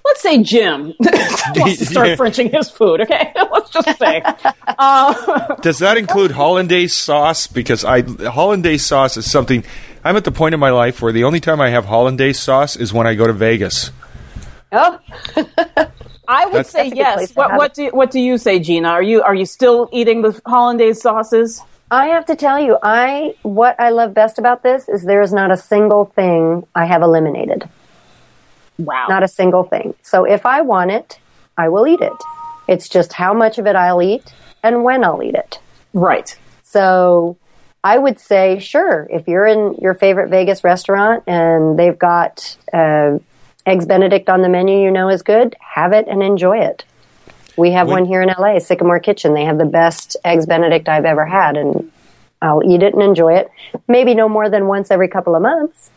[0.06, 2.16] let's say Jim wants to start Yeah.
[2.16, 3.02] Frenching his food.
[3.02, 3.34] Okay.
[3.52, 4.24] let's just say.
[4.66, 7.48] Uh, Does that include hollandaise sauce?
[7.48, 9.64] Because I hollandaise sauce is something.
[10.04, 12.76] I'm at the point in my life where the only time I have hollandaise sauce
[12.76, 13.92] is when I go to Vegas.
[14.76, 15.00] Oh,
[16.28, 17.36] I would That's- say That's yes.
[17.36, 18.90] What, what do what do you say, Gina?
[18.90, 21.62] Are you are you still eating the hollandaise sauces?
[21.92, 25.32] I have to tell you, I what I love best about this is there is
[25.32, 27.70] not a single thing I have eliminated.
[28.80, 29.06] Wow.
[29.08, 29.94] Not a single thing.
[30.02, 31.20] So if I want it,
[31.58, 32.12] I will eat it.
[32.68, 34.34] It's just how much of it I'll eat
[34.64, 35.60] and when I'll eat it.
[35.94, 36.36] right.
[36.64, 37.38] So
[37.84, 43.20] I would say, sure, if you're in your favorite Vegas restaurant and they've got uh,
[43.66, 46.84] Eggs Benedict on the menu you know is good, have it and enjoy it.
[47.58, 49.34] We have When- one here in LA, Sycamore Kitchen.
[49.34, 51.90] They have the best Eggs Benedict I've ever had, and
[52.42, 53.50] I'll eat it and enjoy it.
[53.88, 55.90] Maybe no more than once every couple of months.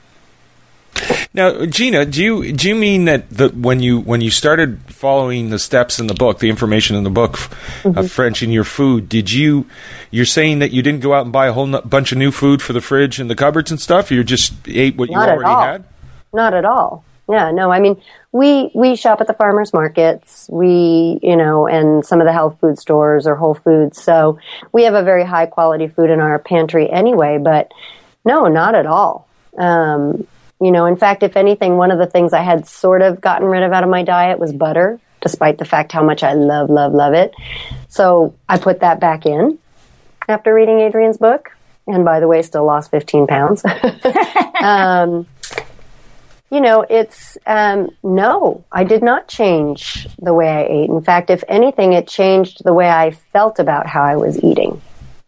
[1.35, 5.51] Now, Gina, do you do you mean that the, when you when you started following
[5.51, 7.35] the steps in the book, the information in the book
[7.83, 7.97] Mm-hmm.
[7.99, 9.67] of Frenching your food, did you
[10.11, 12.61] you're saying that you didn't go out and buy a whole bunch of new food
[12.63, 14.11] for the fridge and the cupboards and stuff?
[14.11, 15.85] You just ate what Not you already had?
[16.33, 17.05] Not at all.
[17.29, 17.71] Yeah, no.
[17.71, 18.01] I mean,
[18.33, 20.49] we we shop at the farmers markets.
[20.51, 24.03] We, you know, and some of the health food stores or Whole Foods.
[24.03, 24.39] So
[24.73, 27.39] we have a very high quality food in our pantry anyway.
[27.39, 27.71] But
[28.25, 29.29] no, not at all.
[29.59, 30.27] Um,
[30.61, 33.47] you know, in fact, if anything, one of the things I had sort of gotten
[33.47, 36.71] rid of out of my diet was butter, despite the fact how much I love,
[36.71, 37.35] love, love it.
[37.89, 39.59] So I put that back in
[40.29, 41.51] after reading Adrienne's book.
[41.87, 43.65] And by the way, still lost 15 pounds.
[44.63, 45.27] um,
[46.51, 50.89] you know, it's um, no, I did not change the way I ate.
[50.91, 54.81] In fact, if anything, it changed the way I felt about how I was eating.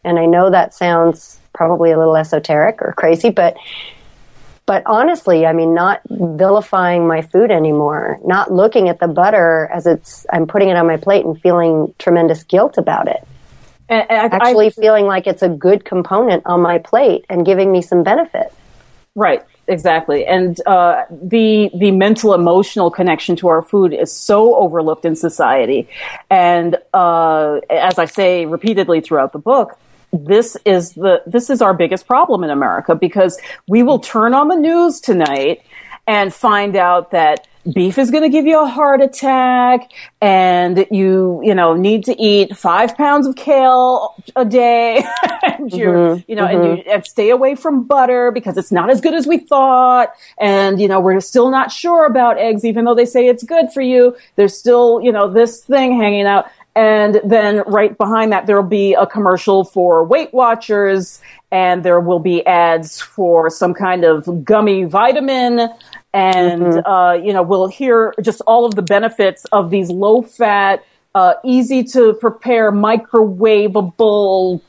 [0.03, 3.57] And I know that sounds probably a little esoteric or crazy, but
[4.65, 9.87] but honestly, I mean, not vilifying my food anymore, not looking at the butter as
[9.87, 13.27] it's I'm putting it on my plate and feeling tremendous guilt about it.
[13.89, 17.45] And, and I, Actually, I, feeling like it's a good component on my plate and
[17.45, 18.55] giving me some benefit.
[19.17, 20.27] Right, exactly.
[20.27, 25.89] And uh, the the mental emotional connection to our food is so overlooked in society.
[26.29, 29.79] And uh, as I say repeatedly throughout the book,
[30.13, 34.49] this is the this is our biggest problem in America because we will turn on
[34.49, 35.63] the news tonight
[36.07, 41.41] and find out that beef is going to give you a heart attack and you
[41.45, 45.05] you know need to eat five pounds of kale a day.
[45.43, 46.89] And you're mm-hmm, you know and mm-hmm.
[46.89, 50.13] you and stay away from butter because it's not as good as we thought.
[50.39, 53.73] And you know we're still not sure about eggs even though they say it's good
[53.73, 54.17] for you.
[54.37, 56.47] There's still you know this thing hanging out.
[56.77, 61.21] And then right behind that there'll be a commercial for weight watchers
[61.51, 65.69] and there will be ads for some kind of gummy vitamin
[66.13, 70.85] and uh, you know we'll hear just all of the benefits of these low fat
[71.15, 74.61] uh, easy to prepare microwavable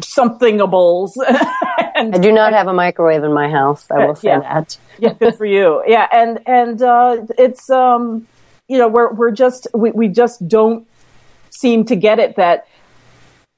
[0.00, 1.12] somethingables
[1.94, 3.86] and I do not have a microwave in my house.
[3.90, 4.40] I will say Yeah.
[4.40, 4.78] that.
[4.98, 5.82] yeah, good for you.
[5.86, 8.26] Yeah, and and uh, it's um,
[8.68, 10.86] you know we're we're just we we just don't
[11.50, 12.66] seem to get it that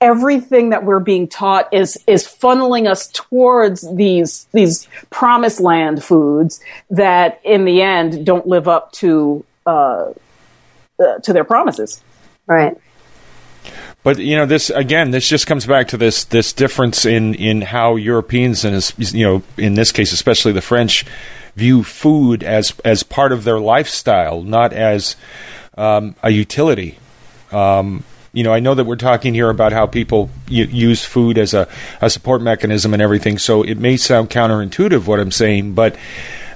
[0.04, 6.60] everything that we're being taught is is funneling us towards these these promised land foods
[6.90, 10.12] that in the end don't live up to uh,
[11.00, 12.02] uh, to their promises.
[12.46, 12.76] Right.
[14.02, 17.62] But you know, this again, this just comes back to this this difference in in
[17.62, 21.06] how Europeans and you know, in this case, especially the French,
[21.56, 25.16] view food as as part of their lifestyle, not as
[25.78, 26.98] um, a utility.
[27.50, 31.54] Um, you know, I know that we're talking here about how people use food as
[31.54, 31.68] a,
[32.00, 35.96] a support mechanism and everything, so it may sound counterintuitive what I'm saying, but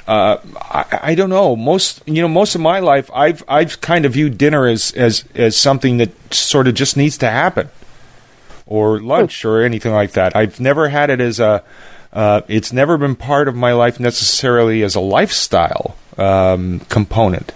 [0.08, 1.54] uh, I, I, don't know.
[1.54, 5.24] Most you know, most of my life, I've I've kind of viewed dinner as as
[5.34, 7.68] as something that sort of just needs to happen,
[8.66, 10.34] or lunch or anything like that.
[10.34, 11.62] I've never had it as a.
[12.10, 17.52] Uh, it's never been part of my life necessarily as a lifestyle um, component.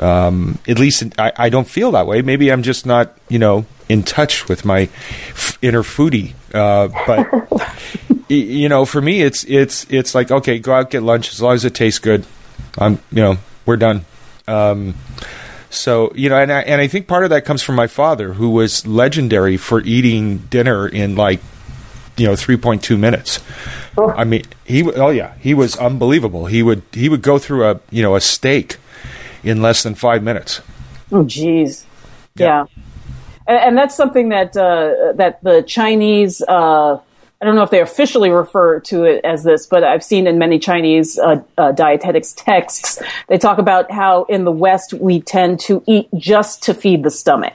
[0.00, 2.22] Um, at least I, I, don't feel that way.
[2.22, 4.88] Maybe I'm just not, you know, in touch with my
[5.32, 6.32] f- inner foodie.
[6.54, 11.32] Uh, but you know, for me, it's it's it's like okay, go out get lunch
[11.32, 12.24] as long as it tastes good.
[12.78, 13.36] I'm, you know,
[13.66, 14.06] we're done.
[14.48, 14.94] Um,
[15.68, 18.32] so you know, and I, and I think part of that comes from my father,
[18.32, 21.40] who was legendary for eating dinner in like
[22.16, 23.40] you know 3.2 minutes.
[23.98, 24.10] Oh.
[24.10, 26.46] I mean, he oh yeah, he was unbelievable.
[26.46, 28.78] He would he would go through a you know a steak
[29.42, 30.60] in less than five minutes.
[31.12, 31.86] Oh, geez.
[32.36, 32.46] Yeah.
[32.46, 32.84] yeah.
[33.46, 36.94] And, and, that's something that, uh, that the Chinese, uh,
[37.42, 40.38] I don't know if they officially refer to it as this, but I've seen in
[40.38, 45.58] many Chinese uh, uh, dietetics texts, they talk about how in the West we tend
[45.60, 47.54] to eat just to feed the stomach.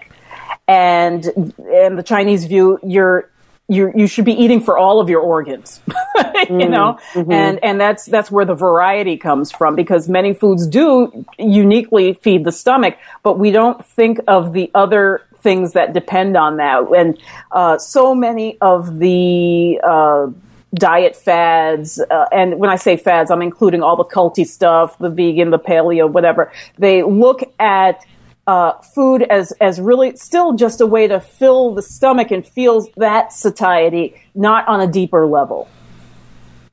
[0.68, 1.26] And
[1.72, 3.30] in the Chinese view, you're
[3.68, 5.82] you you should be eating for all of your organs
[6.50, 7.00] you know?
[7.14, 7.32] Mm-hmm.
[7.32, 12.44] and and that's that's where the variety comes from because many foods do uniquely feed
[12.44, 16.80] the stomach but we don't think of the other things that depend on that.
[16.98, 17.20] And
[17.52, 20.32] uh, so many of the uh,
[20.74, 25.10] diet fads uh, and when i say fads i'm including all the culty stuff the
[25.10, 26.52] vegan the paleo whatever.
[26.78, 28.04] They look at
[28.48, 32.88] uh, food as as really still just a way to fill the stomach and feel
[32.98, 35.68] that satiety, not on a deeper level.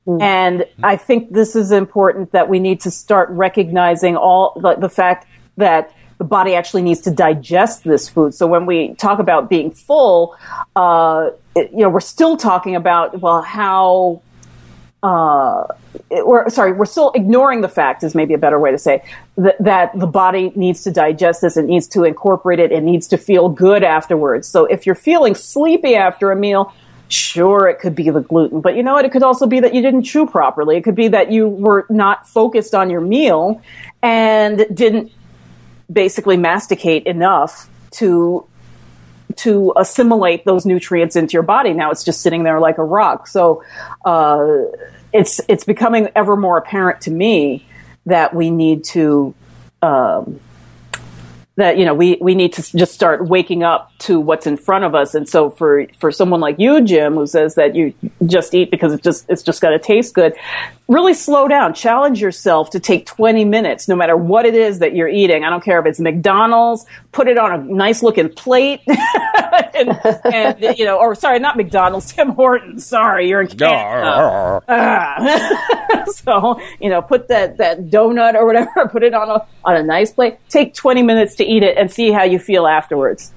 [0.06, 0.20] Mm.
[0.20, 4.88] And I think this is important that we need to start recognizing all the, the
[4.88, 8.34] fact that the body actually needs to digest this food.
[8.34, 10.36] So when we talk about being full,
[10.76, 14.22] uh, it, you know, we're still talking about well how
[15.02, 15.66] uh,
[16.48, 19.02] sorry, we're still ignoring the fact is maybe a better way to say
[19.36, 23.08] that, that the body needs to digest this, it needs to incorporate it, it needs
[23.08, 24.46] to feel good afterwards.
[24.46, 26.72] So if you're feeling sleepy after a meal,
[27.08, 29.04] sure, it could be the gluten, but you know what?
[29.04, 30.76] It could also be that you didn't chew properly.
[30.76, 33.60] It could be that you were not focused on your meal
[34.02, 35.12] and didn't
[35.92, 38.46] basically masticate enough to
[39.38, 41.72] to assimilate those nutrients into your body.
[41.72, 43.26] Now it's just sitting there like a rock.
[43.26, 43.62] So
[44.04, 44.64] uh,
[45.12, 47.66] it's it's becoming ever more apparent to me
[48.06, 49.34] that we need to
[49.82, 50.40] um,
[51.56, 54.84] that you know we we need to just start waking up to what's in front
[54.84, 55.14] of us.
[55.14, 57.94] And so for for someone like you jim who says that you
[58.26, 60.34] just eat because it's just it's just got to taste good
[60.92, 61.74] really slow down.
[61.74, 65.44] Challenge yourself to take 20 minutes no matter what it is that you're eating.
[65.44, 68.80] I don't care if it's mcdonald's put it on a nice looking plate.
[69.74, 72.86] And, and, you know or sorry not mcdonald's tim hortons.
[72.86, 74.06] Sorry you're in uh, Canada.
[74.06, 75.14] Uh, uh.
[75.18, 76.04] Ah.
[76.14, 79.82] so you know put that that donut or whatever put it on a on a
[79.82, 80.38] nice plate.
[80.48, 83.32] Take 20 minutes to eat it and see how you feel afterwards.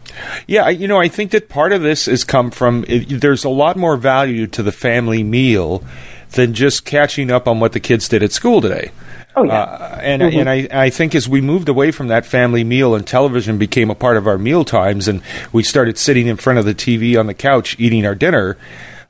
[0.48, 3.50] Yeah, you know, I think that part of this has come from it, there's a
[3.50, 5.84] lot more value to the family meal
[6.32, 8.92] than just catching up on what the kids did at school today.
[9.36, 9.62] Oh, yeah.
[9.62, 10.40] Uh, and mm-hmm.
[10.40, 13.90] and I, I think as we moved away from that family meal and television became
[13.90, 17.20] a part of our meal times, and we started sitting in front of the TV
[17.20, 18.58] on the couch eating our dinner,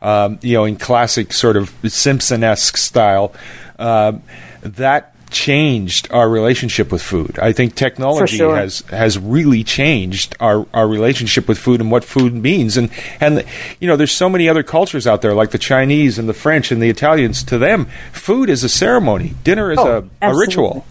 [0.01, 3.33] um, you know, in classic sort of Simpson esque style,
[3.77, 4.13] uh,
[4.61, 7.37] that changed our relationship with food.
[7.37, 8.55] I think technology sure.
[8.55, 12.77] has has really changed our, our relationship with food and what food means.
[12.77, 13.43] And and
[13.81, 16.71] you know, there's so many other cultures out there, like the Chinese and the French
[16.71, 17.43] and the Italians.
[17.43, 19.35] To them, food is a ceremony.
[19.43, 20.85] Dinner is oh, a, a, ritual.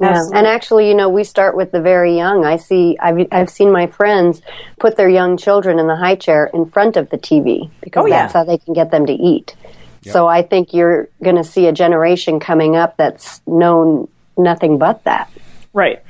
[0.00, 0.22] Yeah.
[0.32, 2.44] And actually, you know, we start with the very young.
[2.44, 4.42] I see, I've, I've seen my friends
[4.78, 8.08] put their young children in the high chair in front of the TV because oh,
[8.08, 9.56] that's how they can get them to eat.
[10.04, 15.04] So I think you're going to see a generation coming up that's known nothing but
[15.04, 15.30] that.
[15.72, 16.02] Right.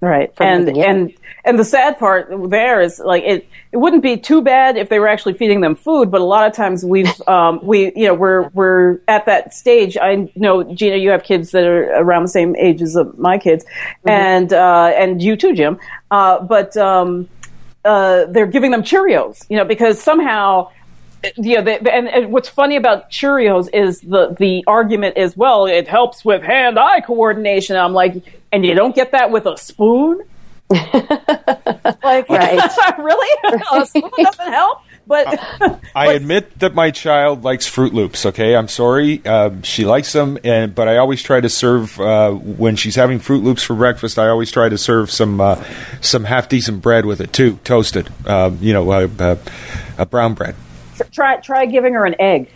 [0.00, 0.30] Right.
[0.38, 4.76] And and and the sad part there is like it it wouldn't be too bad
[4.76, 7.92] if they were actually feeding them food, but a lot of times we've um we
[7.96, 9.96] you know we're we're at that stage.
[9.96, 13.64] I know Gina, you have kids that are around the same age as my kids,
[13.64, 14.10] mm-hmm.
[14.10, 15.78] and uh and you too, Jim.
[16.10, 17.26] Uh but um
[17.86, 20.70] uh they're giving them Cheerios, you know, because somehow
[21.36, 25.88] yeah, the, and, and, what's funny about Cheerios is the the argument is well, it
[25.88, 27.76] helps with hand eye coordination.
[27.76, 30.22] I'm like, and you don't get that with a spoon.
[30.70, 32.98] like Like, Right.
[32.98, 33.62] really?
[33.72, 34.80] A spoon doesn't help.
[35.06, 35.40] But
[35.94, 38.26] I admit that my child likes Froot Loops.
[38.26, 39.24] Okay, I'm sorry.
[39.24, 43.20] Um, she likes them, and but I always try to serve uh, when she's having
[43.20, 44.18] Froot Loops for breakfast.
[44.18, 45.62] I always try to serve some uh,
[46.00, 48.10] some half decent bread with it too, toasted.
[48.26, 49.36] Um, you know, uh, uh,
[49.96, 50.56] a brown bread.
[51.12, 52.48] Try try giving her an egg.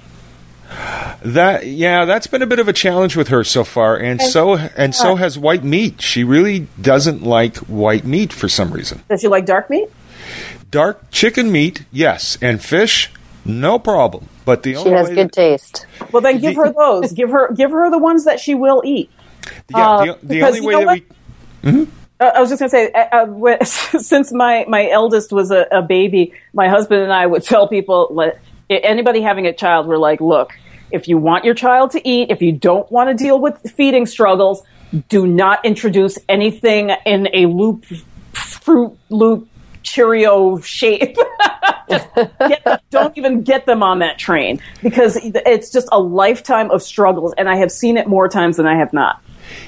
[1.24, 4.54] That yeah, that's been a bit of a challenge with her so far, and so
[4.54, 6.00] and so has white meat.
[6.00, 9.02] She really doesn't like white meat for some reason.
[9.08, 9.88] Does she like dark meat?
[10.70, 13.10] Dark chicken meat, yes, and fish,
[13.44, 14.28] no problem.
[14.44, 15.86] But the She only has way good that- taste.
[16.12, 17.12] Well, then give her those.
[17.12, 19.10] give her give her the ones that she will eat.
[19.70, 21.00] yeah, uh, the, the only way that what?
[21.64, 21.86] we Uh,
[22.20, 23.64] I was just going to say, uh, uh,
[23.98, 28.32] since my, my eldest was a, a baby, my husband and I would tell people,
[28.68, 30.52] anybody having a child, we're like, look,
[30.90, 34.06] if you want your child to eat, if you don't want to deal with feeding
[34.06, 34.62] struggles,
[35.08, 37.84] do not introduce anything in a loop,
[38.32, 39.48] fruit loop,
[39.82, 41.16] Cheerio shape.
[42.90, 47.48] Don't even get them on that train because it's just a lifetime of struggles, and
[47.48, 49.22] I have seen it more times than I have not.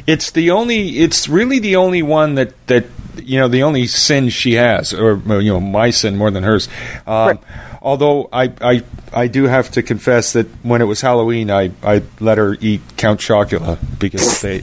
[0.06, 0.98] It's the only.
[0.98, 5.16] It's really the only one that that you know the only sin she has, or
[5.40, 6.68] you know my sin more than hers.
[7.06, 7.38] Um, Right.
[7.84, 12.02] Although I, I I do have to confess that when it was Halloween, I, I
[12.20, 14.62] let her eat Count Chocula because they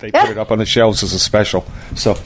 [0.00, 1.66] they put it up on the shelves as a special.
[1.94, 2.16] So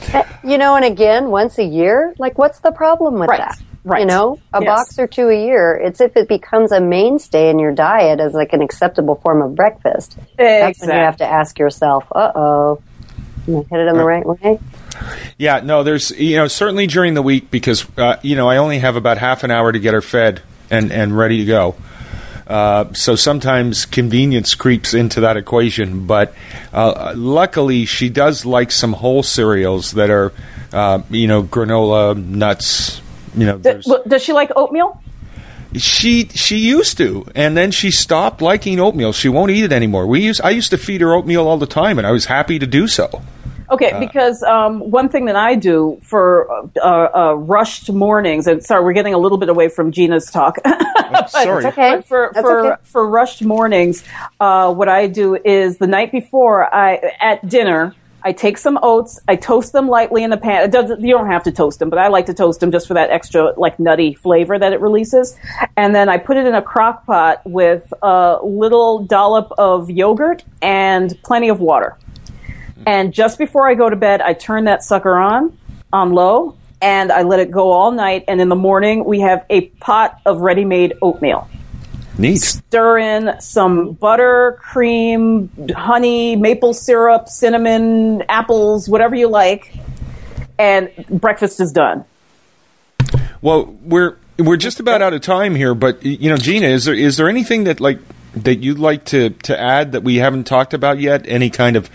[0.45, 3.61] You know, and again, once a year, like what's the problem with Right, that?
[3.83, 4.01] Right.
[4.01, 4.67] You know, a Yes.
[4.67, 5.75] box or two a year.
[5.75, 9.55] It's if it becomes a mainstay in your diet as like an acceptable form of
[9.55, 10.17] breakfast.
[10.37, 12.81] That's when you have to ask yourself, uh oh,
[13.47, 14.59] am hit it in the right way?
[15.37, 18.79] Yeah, no, there's you know certainly during the week because uh, you know I only
[18.79, 21.75] have about half an hour to get her fed and and ready to go.
[22.47, 26.33] Uh, so sometimes convenience creeps into that equation, but
[26.73, 30.33] uh, luckily she does like some whole cereals that are,
[30.73, 32.98] uh, you know, granola, nuts.
[33.35, 35.01] You know, Does, does she like oatmeal?
[35.75, 39.13] she she used to, and then she stopped liking oatmeal.
[39.13, 40.07] She won't eat it anymore.
[40.07, 42.59] We used I used to feed her oatmeal all the time, and I was happy
[42.59, 43.21] to do so.
[43.71, 46.49] Okay, because um, one thing that I do for
[46.81, 50.57] uh, uh, rushed mornings, and sorry, we're getting a little bit away from Gina's talk.
[51.27, 51.65] Sorry.
[51.65, 51.97] Okay.
[51.97, 52.81] But for That's for okay.
[52.83, 54.03] for rushed mornings,
[54.39, 57.95] uh, what I do is the night before I at dinner.
[58.21, 60.63] I take some oats, I toast them lightly in the pan.
[60.63, 62.87] It doesn't, you don't have to toast them, but I like to toast them just
[62.87, 65.37] for that extra like nutty flavor that it releases.
[65.77, 70.43] And then I put it in a crock pot with a little dollop of yogurt
[70.61, 71.97] and plenty of water.
[72.85, 75.57] And just before I go to bed, I turn that sucker on,
[75.91, 78.25] on low, and I let it go all night.
[78.27, 81.49] And in the morning, we have a pot of ready made oatmeal.
[82.19, 82.41] Neat.
[82.41, 89.73] Stir in some butter, cream, honey, maple syrup, cinnamon, apples, whatever you like,
[90.57, 92.03] and breakfast is done.
[93.41, 96.93] Well, we're we're just about out of time here, but you know, Gina, is there
[96.93, 97.99] is there anything that like
[98.33, 101.25] that you'd like to to add that we haven't talked about yet?
[101.25, 101.89] Any kind of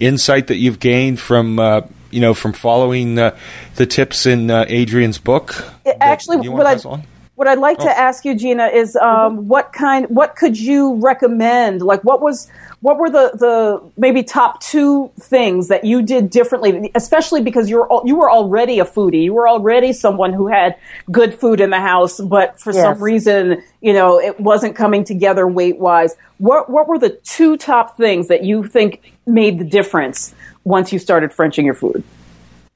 [0.00, 3.36] insight that you've gained from uh, you know from following uh,
[3.76, 5.64] the tips in uh, Adrienne's book?
[6.00, 7.04] Actually, what I to pass on?
[7.40, 11.80] What I'd like to ask you, Gina, is um, what kind, what could you recommend?
[11.80, 12.50] Like, what was,
[12.82, 17.88] what were the the maybe top two things that you did differently, especially because you're
[18.04, 20.76] you were already a foodie, you were already someone who had
[21.10, 25.48] good food in the house, but for some reason, you know, it wasn't coming together
[25.48, 26.16] weight wise.
[26.36, 30.34] What what were the two top things that you think made the difference
[30.64, 32.04] once you started Frenching your food?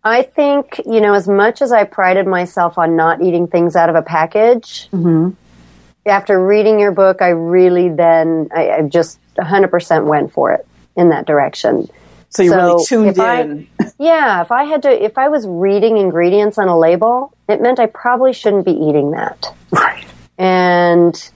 [0.05, 3.89] I think, you know, as much as I prided myself on not eating things out
[3.89, 5.31] of a package, mm-hmm.
[6.07, 11.09] after reading your book, I really then, I, I just 100% went for it in
[11.09, 11.89] that direction.
[12.29, 13.69] So you really tuned if I- in.
[13.97, 17.79] Yeah, if I had to, if I was reading ingredients on a label, it meant
[17.79, 19.47] I probably shouldn't be eating that.
[19.71, 20.05] right.
[20.37, 21.31] And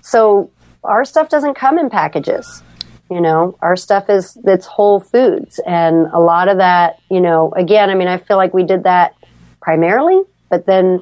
[0.00, 0.50] so
[0.82, 2.62] our stuff doesn't come in packages.
[3.10, 7.52] You know, our stuff is it's whole foods, and a lot of that, you know,
[7.56, 9.16] again, I mean, I feel like we did that
[9.60, 11.00] primarily, but then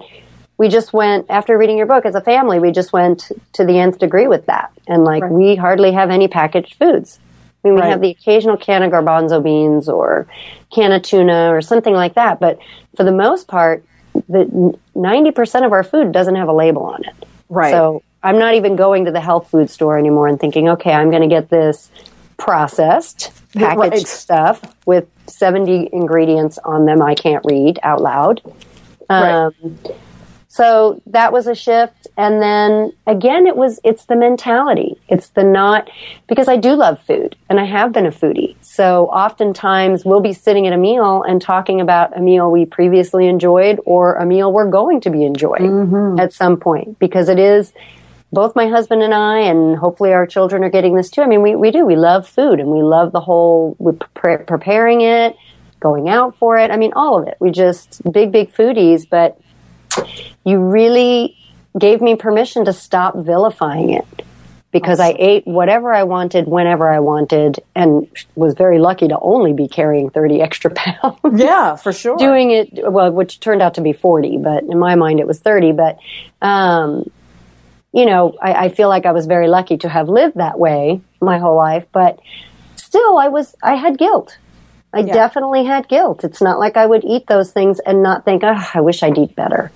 [0.56, 2.60] we just went after reading your book as a family.
[2.60, 5.32] We just went to the nth degree with that, and like Right.
[5.32, 7.20] we hardly have any packaged foods.
[7.62, 7.90] I mean, we Right.
[7.90, 10.26] have the occasional can of garbanzo beans or
[10.74, 12.58] can of tuna or something like that, but
[12.96, 13.84] for the most part,
[14.30, 17.14] the ninety percent of our food doesn't have a label on it.
[17.50, 17.70] Right.
[17.70, 21.10] So I'm not even going to the health food store anymore and thinking, okay, I'm
[21.10, 21.90] going to get this
[22.36, 24.06] processed packaged Right.
[24.06, 28.40] stuff with 70 ingredients on them I can't read out loud.
[29.10, 29.52] Right.
[29.52, 29.78] Um,
[30.50, 32.06] So that was a shift.
[32.16, 34.96] And then again, it was, it's the mentality.
[35.08, 35.88] It's the not,
[36.26, 38.56] because I do love food and I have been a foodie.
[38.62, 43.28] So oftentimes we'll be sitting at a meal and talking about a meal we previously
[43.28, 47.72] enjoyed or a meal we're going to be enjoying at some point because it is,
[48.32, 51.22] both my husband and I, and hopefully our children are getting this too.
[51.22, 51.86] I mean, we, we do.
[51.86, 55.36] We love food and we love the whole we pre- preparing it,
[55.80, 56.70] going out for it.
[56.70, 57.36] I mean, all of it.
[57.40, 59.40] We just big, big foodies, but
[60.44, 61.36] you really
[61.78, 64.06] gave me permission to stop vilifying it
[64.70, 69.54] because I ate whatever I wanted whenever I wanted and was very lucky to only
[69.54, 71.18] be carrying 30 extra pounds.
[71.34, 72.18] Yeah, for sure.
[72.18, 75.38] Doing it, well, which turned out to be 40, but in my mind it was
[75.38, 75.72] 30.
[75.72, 75.98] But,
[76.42, 77.10] um,
[77.98, 81.00] you know, I, I feel like I was very lucky to have lived that way
[81.20, 82.20] my whole life, but
[82.76, 84.38] still I was, I had guilt.
[84.92, 85.12] I Yeah.
[85.12, 86.22] definitely had guilt.
[86.22, 89.18] It's not like I would eat those things and not think, oh, I wish I'd
[89.18, 89.72] eat better.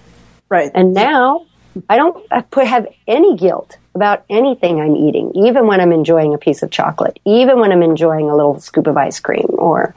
[0.49, 0.71] right.
[0.73, 1.47] And now
[1.91, 2.25] I don't
[2.65, 7.19] have any guilt about anything I'm eating, even when I'm enjoying a piece of chocolate,
[7.25, 9.95] even when I'm enjoying a little scoop of ice cream or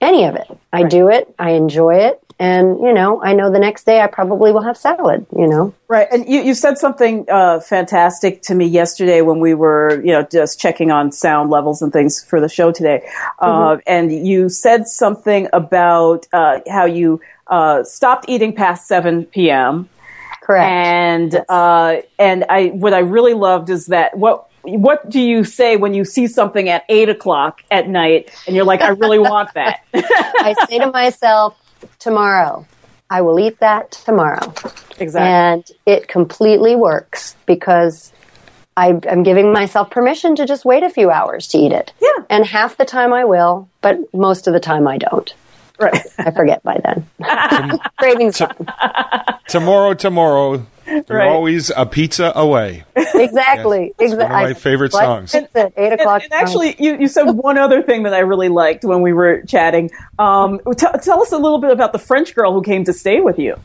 [0.00, 0.48] any of it.
[0.74, 4.08] I do it, I enjoy it, and you know, I know the next day I
[4.08, 5.72] probably will have salad, you know.
[5.86, 10.10] Right, and you, you said something uh, fantastic to me yesterday when we were, you
[10.10, 13.08] know, just checking on sound levels and things for the show today.
[13.38, 19.88] Uh, and you said something about uh, how you uh, stopped eating past seven p.m.
[20.42, 20.68] Correct.
[20.68, 25.76] And uh, and I what I really loved is that what what do you say
[25.76, 29.54] when you see something at eight o'clock at night and you're like, I really want
[29.54, 29.84] that.
[29.94, 31.56] I say to myself,
[32.02, 32.66] tomorrow,
[33.08, 34.52] I will eat that tomorrow.
[34.98, 35.28] exactly.
[35.28, 38.12] And it completely works because
[38.76, 41.92] I, I'm giving myself permission to just wait a few hours to eat it.
[42.00, 42.24] Yeah.
[42.30, 45.34] And half the time I will, but most of the time I don't.
[45.78, 46.06] right.
[46.18, 47.78] I forget by then.
[47.98, 48.66] Cravings gone.
[49.48, 51.28] Tomorrow, tomorrow, you're Right.
[51.28, 52.84] always a pizza away.
[52.96, 53.94] Exactly.
[53.98, 54.12] Yes.
[54.12, 54.42] It's one of exactly.
[54.44, 55.34] my favorite songs.
[55.34, 56.22] It's at eight And, o'clock.
[56.24, 59.42] and actually, you, you said one other thing that I really liked when we were
[59.42, 59.90] chatting.
[60.18, 63.20] Um, t- tell us a little bit about the French girl who came to stay
[63.20, 63.56] with you.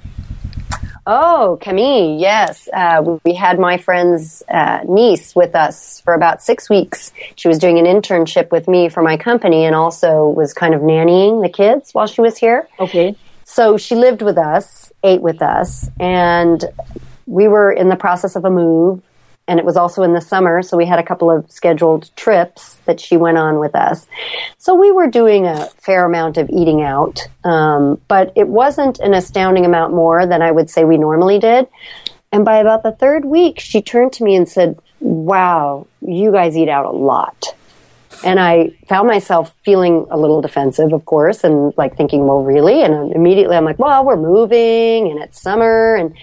[1.09, 2.67] Oh, Camille, yes.
[2.73, 7.13] Uh, we had my friend's uh, niece with us for about six weeks.
[7.37, 10.81] She was doing an internship with me for my company and also was kind of
[10.81, 12.67] nannying the kids while she was here.
[12.77, 13.15] Okay.
[13.49, 16.63] So she lived with us, ate with us, and
[17.27, 19.01] we were in the process of a move.
[19.47, 22.81] And it was also in the summer, so we had a couple of scheduled trips
[22.85, 24.05] that she went on with us.
[24.57, 29.13] So we were doing a fair amount of eating out, um, but it wasn't an
[29.13, 31.67] astounding amount more than I would say we normally did.
[32.33, 36.57] And by about the third week, she turned to me and said, Wow, you guys
[36.57, 37.55] eat out a lot.
[38.23, 42.81] And I found myself feeling a little defensive, of course, and like thinking, well, really?
[42.81, 45.95] And immediately I'm like, well, we're moving and it's summer.
[45.95, 46.15] And,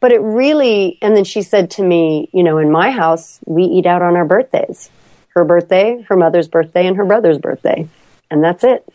[0.00, 3.64] but it really, and then she said to me, you know, in my house, we
[3.64, 4.90] eat out on our birthdays
[5.34, 7.88] her birthday, her mother's birthday, and her brother's birthday.
[8.30, 8.86] And that's it.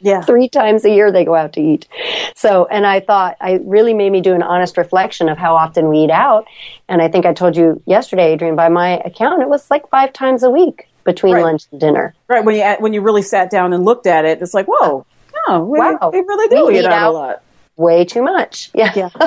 [0.00, 0.20] Yeah.
[0.26, 1.88] Three times a year they go out to eat.
[2.36, 5.88] So, and I thought, I really made me do an honest reflection of how often
[5.88, 6.46] we eat out.
[6.88, 10.12] And I think I told you yesterday, Adrienne, by my account, it was like five
[10.12, 11.42] times a week between Right.
[11.44, 12.14] lunch and dinner.
[12.28, 12.44] Right.
[12.44, 15.04] When you when you really sat down and looked at it, it's like, whoa,
[15.48, 16.10] uh, no, we, Wow.
[16.12, 17.10] we really do We eat eat out, out.
[17.10, 17.42] a lot.
[17.80, 18.70] Way too much.
[18.74, 19.08] Yeah.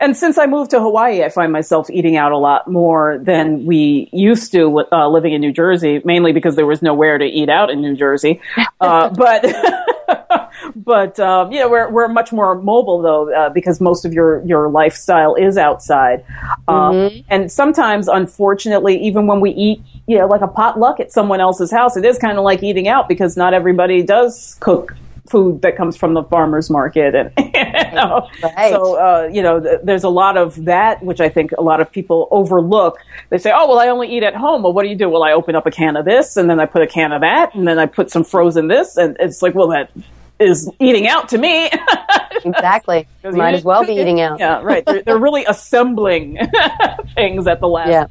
[0.00, 3.64] And since I moved to Hawaii, I find myself eating out a lot more than
[3.64, 7.48] we used to uh, living in New Jersey, mainly because there was nowhere to eat
[7.48, 8.40] out in New Jersey.
[8.80, 9.44] Uh, but
[10.76, 14.40] but um, you know we're we're much more mobile though uh, because most of your
[14.46, 16.24] your lifestyle is outside,
[16.68, 21.40] uh, and sometimes unfortunately even when we eat you know like a potluck at someone
[21.40, 24.94] else's house, it is kind of like eating out because not everybody does cook
[25.30, 28.70] food that comes from the farmers market and you know, Right.
[28.70, 31.80] so uh, you know th- there's a lot of that which I think a lot
[31.80, 32.98] of people overlook.
[33.30, 35.08] They say, "Oh, well, I only eat at home." Well, what do you do?
[35.08, 37.20] Well, I open up a can of this, and then I put a can of
[37.22, 39.90] that, and then I put some frozen this, and it's like, well, that
[40.38, 41.68] is eating out to me.
[42.44, 43.08] exactly.
[43.24, 44.38] Might as well be eating out.
[44.38, 44.84] Yeah, right.
[44.86, 46.38] They're, they're really assembling
[47.14, 48.06] things at the last Yeah.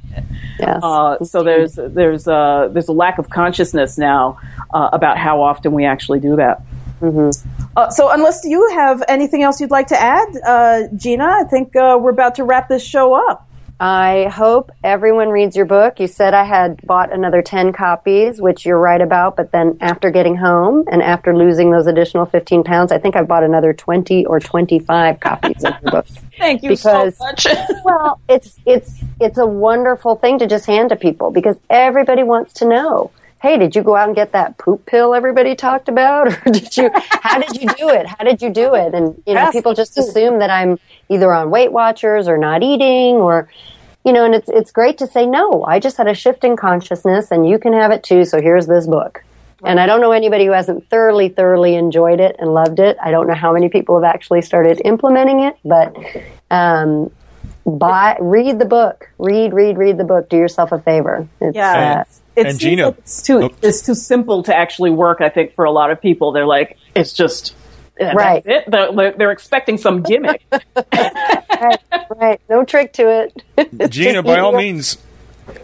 [0.59, 0.79] Yes.
[0.83, 4.39] uh, so there's there's uh, there's a lack of consciousness now
[4.73, 6.61] uh, about how often we actually do that.
[7.01, 11.75] Uh, so unless you have anything else you'd like to add, uh, Gina, I think
[11.75, 13.43] uh, we're about to wrap this show up.
[13.79, 15.99] I hope everyone reads your book.
[15.99, 20.09] You said I had bought another 10 copies, which you're right about, but then after
[20.09, 24.25] getting home and after losing those additional 15 pounds, I think I bought another 20
[24.25, 26.07] or 25 copies of your book.
[26.39, 27.45] Thank you Because- so much.
[27.85, 32.53] Well, it's it's it's a wonderful thing to just hand to people because everybody wants
[32.53, 33.11] to know.
[33.41, 36.27] Hey, did you go out and get that poop pill everybody talked about?
[36.45, 38.05] Or did you, how did you do it?
[38.07, 38.93] How did you do it?
[38.93, 39.53] And, you know, Yes.
[39.53, 40.79] people just assume that I'm
[41.09, 43.47] either on Weight Watchers or not eating or,
[44.03, 46.55] you know, and it's, it's great to say, no, I just had a shift in
[46.57, 48.25] consciousness and you can have it too.
[48.25, 49.23] So here's this book.
[49.63, 52.95] And I don't know anybody who hasn't thoroughly, thoroughly enjoyed it and loved it.
[53.03, 55.95] I don't know how many people have actually started implementing it, but,
[56.51, 57.11] um,
[57.65, 60.29] buy, read the book, read, read, read the book.
[60.29, 61.27] Do yourself a favor.
[61.41, 62.01] It's, Yeah.
[62.01, 62.03] uh,
[62.37, 63.49] It and seems Gina- like it's too Oh.
[63.61, 65.19] it's too simple to actually work.
[65.21, 67.53] I think for a lot of people, they're like, it's just
[67.99, 68.43] Right.
[68.45, 68.65] It.
[68.69, 70.43] They're, they're expecting some gimmick.
[70.93, 71.79] right,
[72.15, 72.39] right.
[72.47, 73.89] No trick to it.
[73.91, 74.99] Gina, by all means,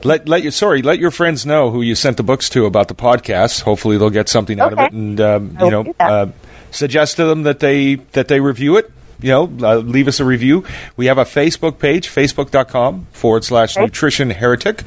[0.03, 2.87] let let your sorry, let your friends know who you sent the books to about
[2.87, 3.61] the podcast.
[3.61, 4.81] Hopefully, they'll get something out Okay.
[4.81, 6.27] of it, and um, you know, uh,
[6.71, 8.91] suggest to them that they that they review it.
[9.21, 10.65] You know, uh, leave us a review.
[10.97, 14.81] We have a Facebook page, facebook.com forward slash nutrition heretic.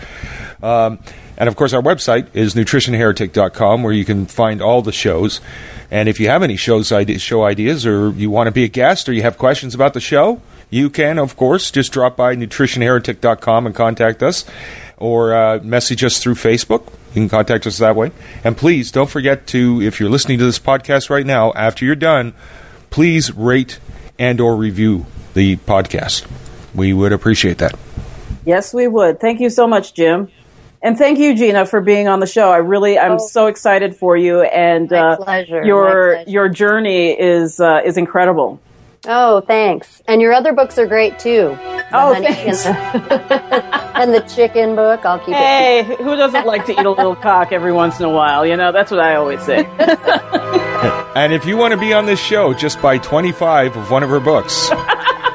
[0.62, 0.98] Um,
[1.36, 5.40] and of course, our website is nutritionheretic.com where you can find all the shows.
[5.90, 8.68] And if you have any shows ide- show ideas or you want to be a
[8.68, 12.34] guest or you have questions about the show, you can, of course, just drop by
[12.34, 14.44] nutritionheretic.com and contact us
[14.96, 16.86] or uh, message us through Facebook.
[17.14, 18.10] You can contact us that way.
[18.42, 21.94] And please don't forget to, if you're listening to this podcast right now, after you're
[21.94, 22.34] done,
[22.90, 23.78] please rate
[24.18, 26.26] and or review the podcast.
[26.74, 27.74] We would appreciate that.
[28.44, 29.20] yes, we would.
[29.20, 30.28] Thank you so much, Jim.
[30.86, 32.50] And thank you, Gina, for being on the show.
[32.52, 33.18] I really, I'm Oh.
[33.18, 36.30] so excited for you, and My uh, pleasure, your my pleasure.
[36.30, 38.60] your journey is uh, is incredible.
[39.08, 40.00] Oh, thanks.
[40.06, 41.56] And your other books are great too.
[41.60, 42.64] The Oh, thanks.
[42.66, 42.74] And
[43.08, 45.04] the, and the chicken book.
[45.04, 45.34] I'll keep it.
[45.36, 48.46] Hey, who doesn't like to eat a little cock every once in a while?
[48.46, 49.64] You know, that's what I always say.
[51.16, 54.10] And if you want to be on this show, just buy 25 of one of
[54.10, 54.68] her books.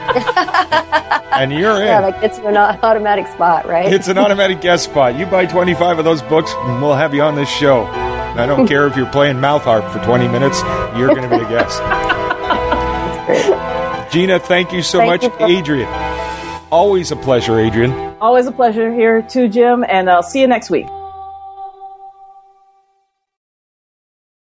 [1.34, 1.88] and you're in.
[1.88, 3.92] Yeah, that gets you an automatic spot, right?
[3.92, 5.16] It's an automatic guest spot.
[5.16, 7.86] You buy 25 of those books, and we'll have you on this show.
[7.86, 10.62] I don't care if you're playing mouth harp for 20 minutes,
[10.98, 11.82] you're going to be a guest.
[14.12, 15.40] Gina, thank you so Thank much.
[15.40, 18.16] you Adrienne, always a pleasure, Adrienne.
[18.20, 20.88] Always a pleasure here too, Jim, and I'll see you next week.